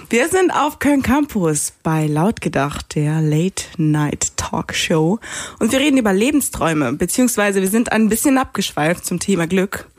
[0.07, 5.17] Wir sind auf Köln Campus bei Lautgedacht, der Late Night Talk Show.
[5.57, 9.89] Und wir reden über Lebensträume, beziehungsweise wir sind ein bisschen abgeschweift zum Thema Glück.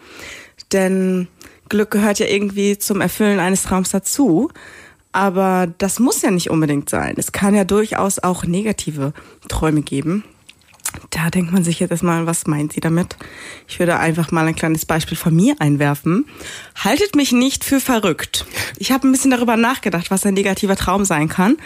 [0.71, 1.27] Denn
[1.69, 4.49] Glück gehört ja irgendwie zum Erfüllen eines Traums dazu.
[5.11, 7.17] Aber das muss ja nicht unbedingt sein.
[7.17, 9.13] Es kann ja durchaus auch negative
[9.49, 10.23] Träume geben.
[11.11, 13.17] Da denkt man sich jetzt erstmal, was meint sie damit?
[13.69, 16.27] Ich würde einfach mal ein kleines Beispiel von mir einwerfen.
[16.77, 18.47] Haltet mich nicht für verrückt.
[18.79, 21.57] Ich habe ein bisschen darüber nachgedacht, was ein negativer Traum sein kann.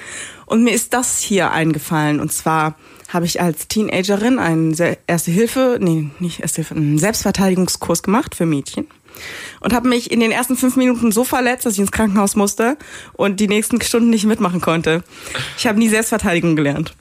[0.46, 2.20] Und mir ist das hier eingefallen.
[2.20, 2.76] Und zwar
[3.08, 4.74] habe ich als Teenagerin einen
[5.06, 8.86] Erste Hilfe, nee, nicht Erste Hilfe, einen Selbstverteidigungskurs gemacht für Mädchen.
[9.60, 12.76] Und habe mich in den ersten fünf Minuten so verletzt, dass ich ins Krankenhaus musste
[13.12, 15.04] und die nächsten Stunden nicht mitmachen konnte.
[15.56, 16.94] Ich habe nie Selbstverteidigung gelernt.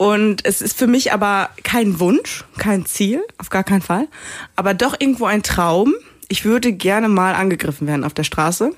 [0.00, 4.08] Und es ist für mich aber kein Wunsch, kein Ziel, auf gar keinen Fall,
[4.56, 5.92] aber doch irgendwo ein Traum.
[6.28, 8.72] Ich würde gerne mal angegriffen werden auf der Straße.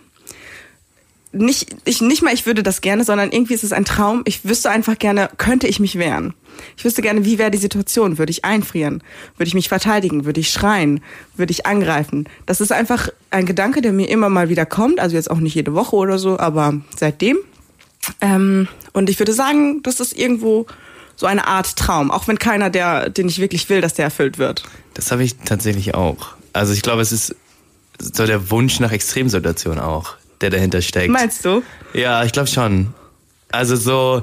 [1.31, 4.23] Nicht, ich, nicht mal, ich würde das gerne, sondern irgendwie ist es ein Traum.
[4.25, 6.35] Ich wüsste einfach gerne, könnte ich mich wehren?
[6.77, 8.19] Ich wüsste gerne, wie wäre die Situation?
[8.19, 9.01] Würde ich einfrieren?
[9.37, 10.25] Würde ich mich verteidigen?
[10.25, 11.05] Würde ich schreien?
[11.37, 12.29] Würde ich angreifen?
[12.47, 14.99] Das ist einfach ein Gedanke, der mir immer mal wieder kommt.
[14.99, 17.39] Also jetzt auch nicht jede Woche oder so, aber seitdem.
[18.21, 20.67] Ähm, und ich würde sagen, das ist irgendwo
[21.17, 24.39] so eine Art Traum, auch wenn keiner, der, den ich wirklich will, dass der erfüllt
[24.39, 24.65] wird.
[24.95, 26.35] Das habe ich tatsächlich auch.
[26.53, 27.35] Also ich glaube, es ist
[27.99, 31.11] so der Wunsch nach Extremsituationen auch, der dahinter steckt.
[31.11, 31.63] Meinst du?
[31.95, 32.93] Ja, ich glaube schon.
[33.51, 34.23] Also so,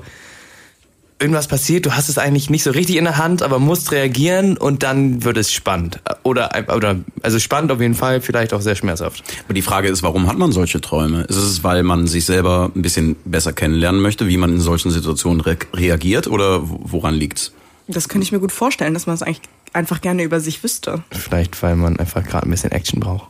[1.19, 4.57] irgendwas passiert, du hast es eigentlich nicht so richtig in der Hand, aber musst reagieren
[4.57, 5.99] und dann wird es spannend.
[6.23, 9.23] Oder, oder also spannend auf jeden Fall, vielleicht auch sehr schmerzhaft.
[9.45, 11.23] Aber die Frage ist, warum hat man solche Träume?
[11.23, 14.91] Ist es, weil man sich selber ein bisschen besser kennenlernen möchte, wie man in solchen
[14.91, 17.53] Situationen re reagiert oder woran liegt's?
[17.87, 19.41] Das könnte ich mir gut vorstellen, dass man es eigentlich
[19.73, 21.03] einfach gerne über sich wüsste.
[21.11, 23.27] Vielleicht, weil man einfach gerade ein bisschen Action braucht.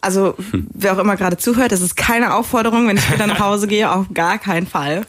[0.00, 0.34] Also,
[0.72, 3.90] wer auch immer gerade zuhört, das ist keine Aufforderung, wenn ich später nach Hause gehe,
[3.90, 5.04] auf gar keinen Fall.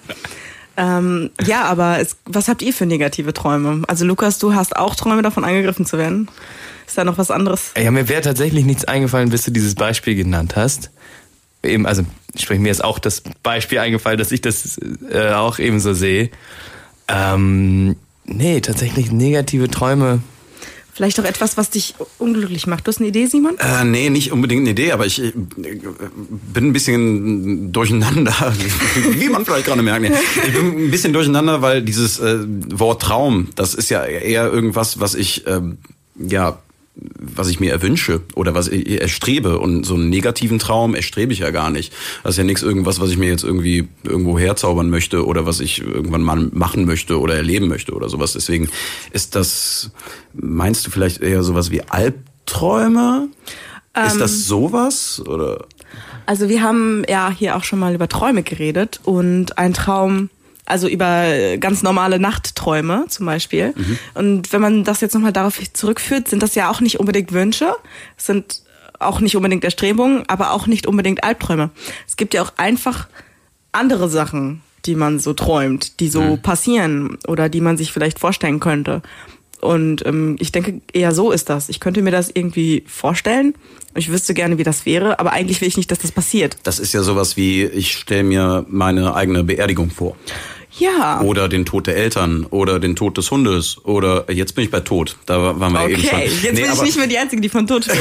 [0.77, 3.81] Ähm, ja, aber es, was habt ihr für negative Träume?
[3.87, 6.29] Also, Lukas, du hast auch Träume davon angegriffen zu werden.
[6.85, 7.71] Ist da noch was anderes?
[7.77, 10.91] Ja, mir wäre tatsächlich nichts eingefallen, bis du dieses Beispiel genannt hast.
[11.63, 12.03] Eben, also
[12.35, 14.79] sprich, mir ist auch das Beispiel eingefallen, dass ich das
[15.11, 16.29] äh, auch ebenso sehe.
[17.07, 20.21] Ähm, nee, tatsächlich negative Träume.
[20.97, 22.87] Vielleicht auch etwas, was dich unglücklich macht.
[22.87, 23.55] Du hast eine Idee, Simon?
[23.59, 28.33] Äh, nee, nicht unbedingt eine Idee, aber ich äh, bin ein bisschen durcheinander,
[29.11, 30.01] wie man vielleicht gerade merkt.
[30.01, 30.11] Nee.
[30.47, 32.39] Ich bin ein bisschen durcheinander, weil dieses äh,
[32.71, 35.77] Wort Traum, das ist ja eher irgendwas, was ich ähm,
[36.15, 36.57] ja
[37.19, 39.59] was ich mir erwünsche oder was ich erstrebe.
[39.59, 41.93] Und so einen negativen Traum erstrebe ich ja gar nicht.
[42.23, 45.59] Das ist ja nichts irgendwas, was ich mir jetzt irgendwie irgendwo herzaubern möchte oder was
[45.59, 48.33] ich irgendwann mal machen möchte oder erleben möchte oder sowas.
[48.33, 48.69] Deswegen
[49.11, 49.91] ist das,
[50.33, 53.29] meinst du vielleicht eher sowas wie Albträume?
[53.93, 55.65] Ähm, ist das sowas oder?
[56.25, 60.29] Also wir haben ja hier auch schon mal über Träume geredet und ein Traum
[60.67, 63.73] also über ganz normale Nachtträume zum Beispiel.
[63.75, 63.99] Mhm.
[64.13, 67.73] Und wenn man das jetzt nochmal darauf zurückführt, sind das ja auch nicht unbedingt Wünsche,
[68.17, 68.61] sind
[68.99, 71.69] auch nicht unbedingt Erstrebungen, aber auch nicht unbedingt Albträume.
[72.07, 73.07] Es gibt ja auch einfach
[73.71, 76.41] andere Sachen, die man so träumt, die so mhm.
[76.41, 79.01] passieren oder die man sich vielleicht vorstellen könnte.
[79.59, 81.69] Und ähm, ich denke, eher so ist das.
[81.69, 83.55] Ich könnte mir das irgendwie vorstellen.
[83.95, 86.57] Ich wüsste gerne, wie das wäre, aber eigentlich will ich nicht, dass das passiert.
[86.63, 90.15] Das ist ja sowas wie, ich stelle mir meine eigene Beerdigung vor.
[90.79, 91.21] Ja.
[91.21, 94.79] Oder den Tod der Eltern oder den Tod des Hundes oder jetzt bin ich bei
[94.79, 95.15] Tod.
[95.25, 95.93] Da waren wir okay.
[95.93, 96.19] eben schon.
[96.19, 97.99] Jetzt nee, bin ich nicht mehr die Einzige, die von Tod spricht.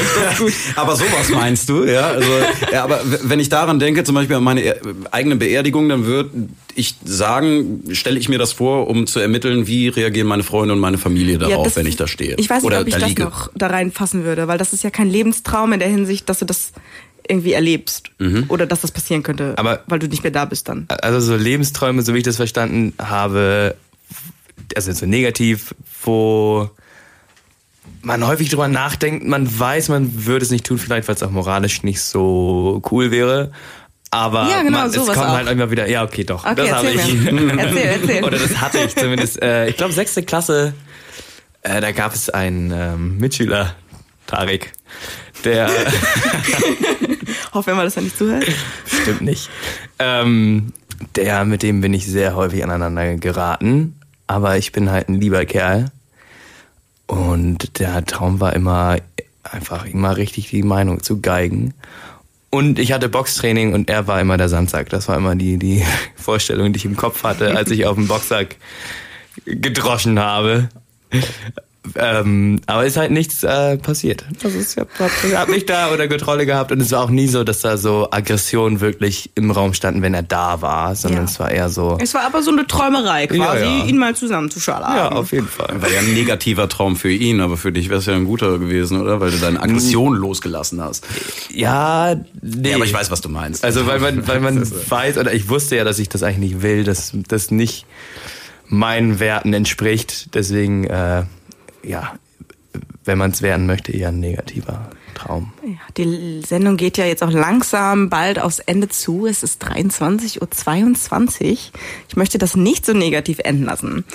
[0.75, 2.07] Aber sowas meinst du, ja?
[2.07, 2.29] Also,
[2.71, 4.75] ja, aber wenn ich daran denke, zum Beispiel an meine e-,
[5.11, 6.29] eigene Beerdigung, dann würde
[6.75, 10.79] ich sagen, stelle ich mir das vor, um zu ermitteln, wie reagieren meine Freunde und
[10.79, 12.35] meine Familie darauf, ja, das, wenn ich da stehe.
[12.37, 13.23] Ich weiß nicht, oder ob ich da das liege.
[13.23, 16.45] noch da reinfassen würde, weil das ist ja kein Lebenstraum in der Hinsicht, dass du
[16.45, 16.71] das
[17.29, 18.45] irgendwie erlebst mhm.
[18.47, 20.85] oder dass das passieren könnte, Aber, weil du nicht mehr da bist dann.
[20.87, 23.75] Also so Lebensträume, so wie ich das verstanden habe,
[24.75, 25.73] also so negativ,
[26.03, 26.69] wo
[28.01, 31.31] man häufig drüber nachdenkt, man weiß, man würde es nicht tun, vielleicht weil es auch
[31.31, 33.51] moralisch nicht so cool wäre.
[34.09, 35.27] Aber ja, genau, man, es kommt auch.
[35.27, 36.45] halt immer wieder, ja, okay, doch.
[36.45, 37.25] Okay, das habe ich.
[37.25, 38.23] erzähl, erzähl.
[38.23, 39.41] Oder das hatte ich zumindest.
[39.41, 40.73] Äh, ich glaube, sechste Klasse,
[41.61, 43.75] äh, da gab es einen ähm, Mitschüler,
[44.25, 44.71] Tarek,
[45.43, 45.69] der.
[47.53, 48.45] Hoffen wir mal, dass er nicht zuhört.
[48.85, 49.49] Stimmt nicht.
[49.99, 50.73] Ähm,
[51.15, 53.99] der, mit dem bin ich sehr häufig aneinander geraten.
[54.27, 55.91] Aber ich bin halt ein lieber Kerl.
[57.05, 58.97] Und der Traum war immer
[59.43, 61.73] einfach immer richtig die Meinung zu geigen.
[62.49, 64.89] Und ich hatte Boxtraining und er war immer der Sandsack.
[64.89, 65.83] Das war immer die, die
[66.15, 68.55] Vorstellung, die ich im Kopf hatte, als ich auf dem Boxsack
[69.45, 70.69] gedroschen habe.
[71.95, 74.25] Ähm, aber ist halt nichts äh, passiert.
[74.43, 77.43] Also ich habe hab nicht da oder Kontrolle gehabt und es war auch nie so,
[77.43, 81.29] dass da so Aggressionen wirklich im Raum standen, wenn er da war, sondern ja.
[81.29, 81.97] es war eher so.
[82.01, 83.85] Es war aber so eine Träumerei quasi, ja, ja.
[83.85, 84.95] ihn mal zusammenzuschalten.
[84.95, 85.81] Ja, auf jeden Fall.
[85.81, 88.59] War ja ein negativer Traum für ihn, aber für dich wäre es ja ein guter
[88.59, 89.19] gewesen, oder?
[89.19, 90.21] Weil du deine Aggression mhm.
[90.21, 91.05] losgelassen hast.
[91.53, 92.69] Ja, nee.
[92.69, 93.63] Ja, aber ich weiß, was du meinst.
[93.63, 96.61] Also weil man, weil man weiß, oder ich wusste ja, dass ich das eigentlich nicht
[96.61, 97.85] will, dass das nicht
[98.67, 100.33] meinen Werten entspricht.
[100.35, 101.23] Deswegen äh,
[101.87, 102.13] ja,
[103.05, 105.53] wenn man es werden möchte, eher ein negativer Traum.
[105.63, 109.25] Ja, die Sendung geht ja jetzt auch langsam bald aufs Ende zu.
[109.25, 111.57] Es ist 23.22 Uhr.
[112.09, 114.05] Ich möchte das nicht so negativ enden lassen.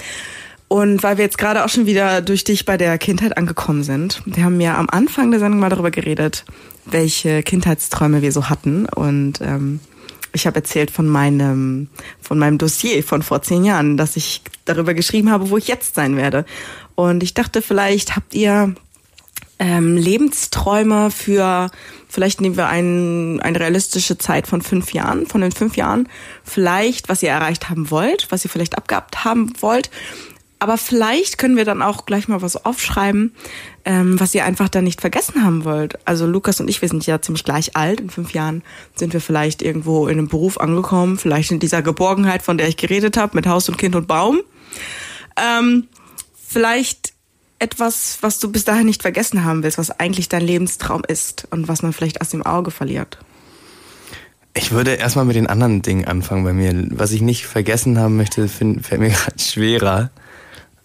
[0.69, 4.23] Und weil wir jetzt gerade auch schon wieder durch dich bei der Kindheit angekommen sind,
[4.25, 6.45] wir haben ja am Anfang der Sendung mal darüber geredet,
[6.87, 8.87] welche Kindheitsträume wir so hatten.
[8.87, 9.81] Und ähm,
[10.33, 11.89] ich habe erzählt von meinem,
[12.21, 15.95] von meinem Dossier von vor zehn Jahren, dass ich darüber geschrieben habe, wo ich jetzt
[15.95, 16.45] sein werde.
[16.95, 18.75] Und ich dachte, vielleicht habt ihr
[19.59, 21.71] ähm, Lebensträume für,
[22.09, 26.09] vielleicht nehmen wir ein, eine realistische Zeit von fünf Jahren, von den fünf Jahren,
[26.43, 29.91] vielleicht, was ihr erreicht haben wollt, was ihr vielleicht abgehabt haben wollt.
[30.63, 33.35] Aber vielleicht können wir dann auch gleich mal was aufschreiben,
[33.85, 35.99] ähm, was ihr einfach dann nicht vergessen haben wollt.
[36.07, 37.99] Also Lukas und ich, wir sind ja ziemlich gleich alt.
[37.99, 38.63] In fünf Jahren
[38.95, 42.77] sind wir vielleicht irgendwo in einem Beruf angekommen, vielleicht in dieser Geborgenheit, von der ich
[42.77, 44.39] geredet habe, mit Haus und Kind und Baum.
[45.37, 45.89] Ähm,
[46.47, 47.13] vielleicht
[47.59, 51.67] etwas, was du bis dahin nicht vergessen haben willst, was eigentlich dein Lebenstraum ist und
[51.67, 53.19] was man vielleicht aus dem Auge verliert?
[54.55, 56.87] Ich würde erstmal mit den anderen Dingen anfangen bei mir.
[56.91, 60.13] Was ich nicht vergessen haben möchte, find, fällt mir gerade schwerer.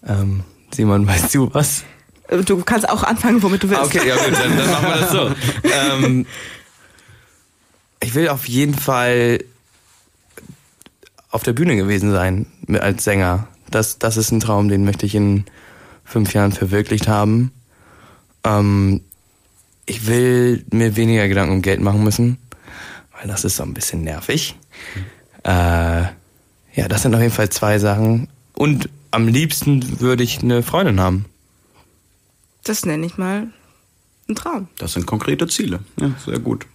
[0.06, 1.84] Ähm, Simon, weißt du was?
[2.44, 3.84] Du kannst auch anfangen, womit du willst.
[3.84, 5.30] Okay, ja gut, dann, dann machen wir das so.
[6.04, 6.26] ähm,
[8.00, 9.42] ich will auf jeden Fall
[11.30, 12.46] auf der Bühne gewesen sein
[12.80, 13.48] als Sänger.
[13.70, 15.44] Das, das ist ein Traum, den möchte ich in
[16.04, 17.52] fünf Jahren verwirklicht haben.
[18.44, 19.02] Ähm,
[19.86, 22.38] ich will mir weniger Gedanken um Geld machen müssen,
[23.18, 24.54] weil das ist so ein bisschen nervig.
[25.44, 26.02] Äh,
[26.74, 28.28] ja, das sind auf jeden Fall zwei Sachen.
[28.54, 31.26] Und am liebsten würde ich eine Freundin haben.
[32.64, 33.48] Das nenne ich mal
[34.28, 34.68] ein Traum.
[34.78, 35.80] Das sind konkrete Ziele.
[36.00, 36.66] Ja, sehr gut.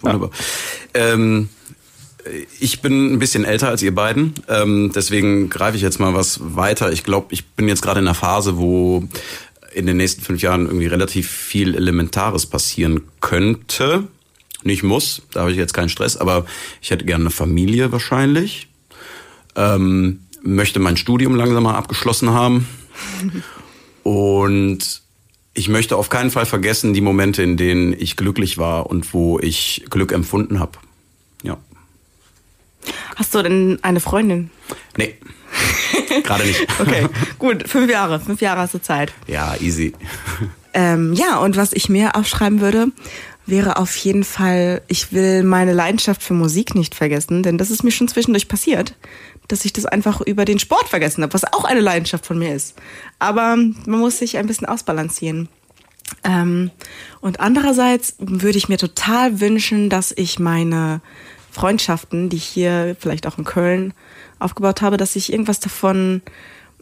[0.00, 0.30] Wunderbar.
[0.94, 1.14] Ja.
[1.14, 1.48] Ähm,
[2.60, 6.38] ich bin ein bisschen älter als ihr beiden, ähm, deswegen greife ich jetzt mal was
[6.42, 6.92] weiter.
[6.92, 9.08] Ich glaube, ich bin jetzt gerade in einer Phase, wo
[9.72, 14.04] in den nächsten fünf Jahren irgendwie relativ viel Elementares passieren könnte.
[14.62, 16.44] Nicht muss, da habe ich jetzt keinen Stress, aber
[16.82, 18.68] ich hätte gerne eine Familie wahrscheinlich.
[19.56, 22.66] Ähm, möchte mein Studium langsam mal abgeschlossen haben.
[24.02, 25.02] Und
[25.54, 29.38] ich möchte auf keinen Fall vergessen die Momente, in denen ich glücklich war und wo
[29.38, 30.72] ich Glück empfunden habe.
[31.42, 31.58] Ja.
[33.16, 34.50] Hast du denn eine Freundin?
[34.96, 35.16] Nee.
[36.22, 36.66] Gerade nicht.
[36.80, 37.06] Okay,
[37.38, 37.68] gut.
[37.68, 38.20] Fünf Jahre.
[38.20, 39.12] Fünf Jahre hast du Zeit.
[39.26, 39.92] Ja, easy.
[40.72, 42.88] Ähm, ja, und was ich mir aufschreiben würde,
[43.46, 47.82] wäre auf jeden Fall, ich will meine Leidenschaft für Musik nicht vergessen, denn das ist
[47.82, 48.94] mir schon zwischendurch passiert,
[49.52, 52.54] dass ich das einfach über den Sport vergessen habe, was auch eine Leidenschaft von mir
[52.54, 52.74] ist.
[53.18, 55.48] Aber man muss sich ein bisschen ausbalancieren.
[56.24, 56.70] Ähm,
[57.20, 61.00] und andererseits würde ich mir total wünschen, dass ich meine
[61.50, 63.94] Freundschaften, die ich hier vielleicht auch in Köln
[64.38, 66.22] aufgebaut habe, dass ich irgendwas davon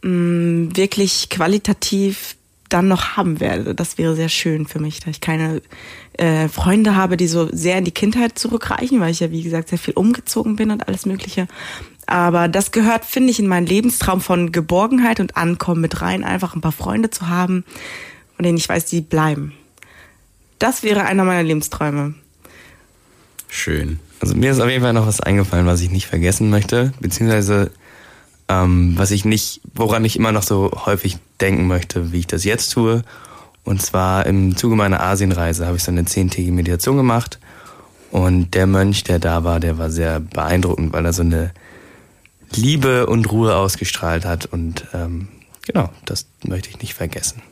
[0.03, 2.37] mh, wirklich qualitativ
[2.69, 3.75] dann noch haben werde.
[3.75, 5.63] Das wäre sehr schön für mich, da ich keine
[6.15, 9.71] äh, Freunde habe, die so sehr in die Kindheit zurückreichen, weil ich ja, wie gesagt,
[9.71, 11.49] sehr viel umgezogen bin und alles Mögliche.
[12.09, 16.55] Aber das gehört, finde ich, in meinen Lebenstraum von Geborgenheit und Ankommen mit rein, einfach
[16.55, 17.65] ein paar Freunde zu haben,
[18.35, 19.53] von denen ich weiß, die bleiben.
[20.59, 22.15] Das wäre einer meiner Lebensträume.
[23.47, 24.01] Schön.
[24.21, 27.73] Also mir ist auf jeden Fall noch was eingefallen, was ich nicht vergessen möchte, beziehungsweise
[28.49, 32.43] ähm, was ich nicht, woran ich immer noch so häufig denken möchte, wie ich das
[32.43, 33.03] jetzt tue.
[33.65, 37.39] Und zwar im Zuge meiner Asienreise habe ich so eine zehntägige Meditation gemacht.
[38.11, 41.53] Und der Mönch, der da war, der war sehr beeindruckend, weil er so eine
[42.55, 44.47] Liebe und Ruhe ausgestrahlt hat.
[44.47, 45.29] Und ähm,
[45.67, 47.43] genau, das möchte ich nicht vergessen.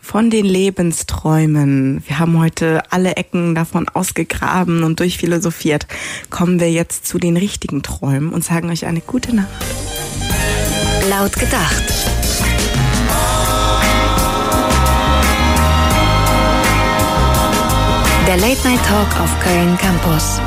[0.00, 2.02] Von den Lebensträumen.
[2.06, 5.88] Wir haben heute alle Ecken davon ausgegraben und durchphilosophiert.
[6.30, 9.48] Kommen wir jetzt zu den richtigen Träumen und sagen euch eine gute Nacht.
[11.10, 11.82] Laut gedacht.
[18.28, 20.40] Der Late Night Talk auf Köln Campus.